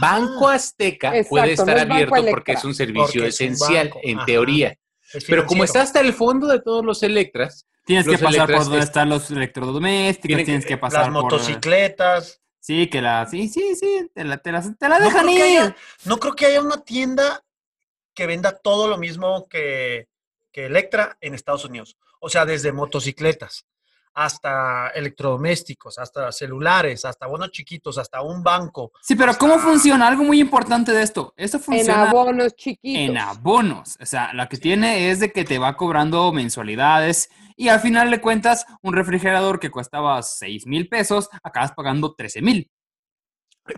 [0.00, 4.18] Banco Azteca Exacto, puede estar abierto porque es un servicio Porque es un esencial, en
[4.18, 4.26] ajá.
[4.26, 4.76] teoría.
[5.12, 8.64] Es Pero como está hasta el fondo de todos los Electras, Tienes que pasar por
[8.64, 11.22] donde es- están los electrodomésticos, Tienen tienes que- que pasar Las por...
[11.24, 12.39] motocicletas.
[12.60, 13.26] Sí, que la...
[13.26, 15.42] Sí, sí, sí, te la, te la, te la No dejan ir.
[15.42, 17.42] haya, no creo que haya una tienda
[18.14, 20.08] que venda todo lo mismo que,
[20.52, 21.96] que Electra en Estados Unidos.
[22.20, 23.66] O sea, desde motocicletas
[24.14, 28.92] hasta electrodomésticos, hasta celulares, hasta bonos chiquitos, hasta un banco.
[29.02, 30.08] Sí, pero ¿cómo funciona?
[30.08, 31.32] Algo muy importante de esto.
[31.36, 33.00] Esto En funciona abonos chiquitos.
[33.00, 33.96] en abonos.
[34.00, 38.10] O sea, lo que tiene es de que te va cobrando mensualidades y al final
[38.10, 42.70] le cuentas un refrigerador que costaba 6 mil pesos, acabas pagando 13 mil.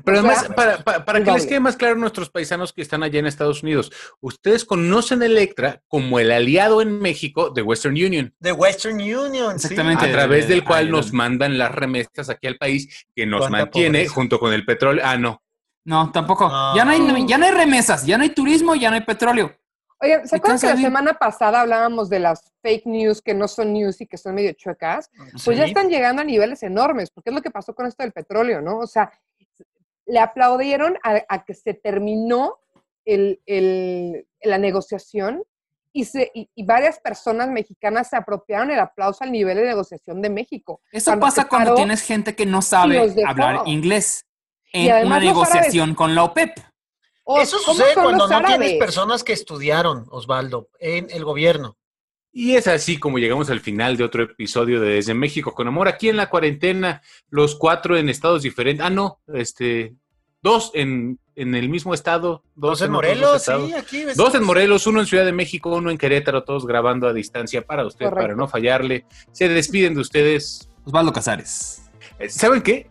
[0.04, 2.72] Pero O sea, además, para, para- para que les quede más claro a nuestros paisanos
[2.72, 7.62] que están allá en Estados Unidos, ustedes conocen Electra como el aliado en México de
[7.62, 8.34] Western Union.
[8.40, 9.58] De Western Union.
[9.58, 9.74] sí.
[9.78, 14.14] A través del cual nos mandan las remesas aquí al país que nos mantiene pobreza.
[14.14, 15.02] junto con el petróleo.
[15.06, 15.42] Ah, no.
[15.84, 16.48] No, tampoco.
[16.76, 19.52] Ya, no hay, ya no hay remesas, ya no hay turismo, ya no hay petróleo.
[20.00, 23.46] Oigan, ¿se ¿Y acuerdan que la semana pasada hablábamos de las fake news que no
[23.46, 25.08] son news y que son medio chuecas?
[25.44, 28.10] Pues ya están llegando a niveles enormes, porque es lo que pasó con esto del
[28.12, 28.78] petróleo, ¿no?
[28.78, 29.12] O sea,
[30.12, 32.58] le aplaudieron a, a que se terminó
[33.06, 35.42] el- el- la negociación
[35.94, 40.20] y, se, y, y varias personas mexicanas se apropiaron el aplauso al nivel de negociación
[40.20, 40.82] de México.
[40.92, 44.26] Eso Cuando pasa cuando tienes gente que no sabe hablar inglés
[44.74, 46.58] en una negociación con la OPEP.
[47.24, 48.58] Oh, Eso ¿cómo sucede cuando no árabes?
[48.58, 51.78] tienes personas que estudiaron, Osvaldo, en el gobierno.
[52.34, 55.86] Y es así como llegamos al final de otro episodio de Desde México con Amor.
[55.88, 58.84] Aquí en la cuarentena, los cuatro en estados diferentes.
[58.84, 59.94] Ah, no, este,
[60.42, 62.42] dos en, en el mismo estado.
[62.54, 63.68] Dos, Dos en Morelos, estados.
[63.68, 67.06] sí, aquí Dos en Morelos, uno en Ciudad de México, uno en Querétaro, todos grabando
[67.06, 68.22] a distancia para usted, Correcto.
[68.22, 69.04] para no fallarle.
[69.32, 70.68] Se despiden de ustedes.
[70.84, 71.82] Osvaldo Casares.
[72.18, 72.90] Eh, ¿Saben qué?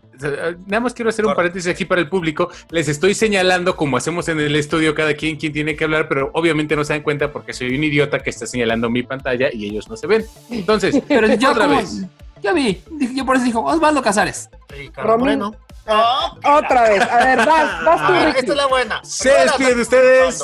[0.67, 2.49] Nada más quiero hacer un paréntesis aquí para el público.
[2.69, 6.29] Les estoy señalando, como hacemos en el estudio, cada quien quien tiene que hablar, pero
[6.35, 9.65] obviamente no se dan cuenta porque soy un idiota que está señalando mi pantalla y
[9.65, 10.23] ellos no se ven.
[10.51, 12.05] Entonces, Pero yo otra como- vez.
[12.43, 12.81] Ya vi,
[13.15, 14.49] yo por eso dijo Osvaldo Casares.
[14.69, 15.55] Ricardo Moreno.
[15.87, 17.01] Ah, Otra vez.
[17.01, 18.39] A ver, vas, vas tú, Ah, Ricky.
[18.39, 19.03] esta es la buena.
[19.03, 20.43] Se despiden de ustedes.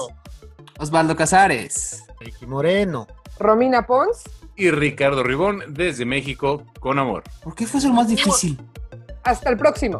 [0.80, 2.04] Osvaldo Casares.
[2.20, 3.08] Ricky Moreno.
[3.40, 4.24] Romina Pons.
[4.56, 7.24] Y Ricardo Ribón desde México con amor.
[7.44, 8.60] ¿Por qué fue eso lo más difícil?
[9.24, 10.00] Hasta el próximo.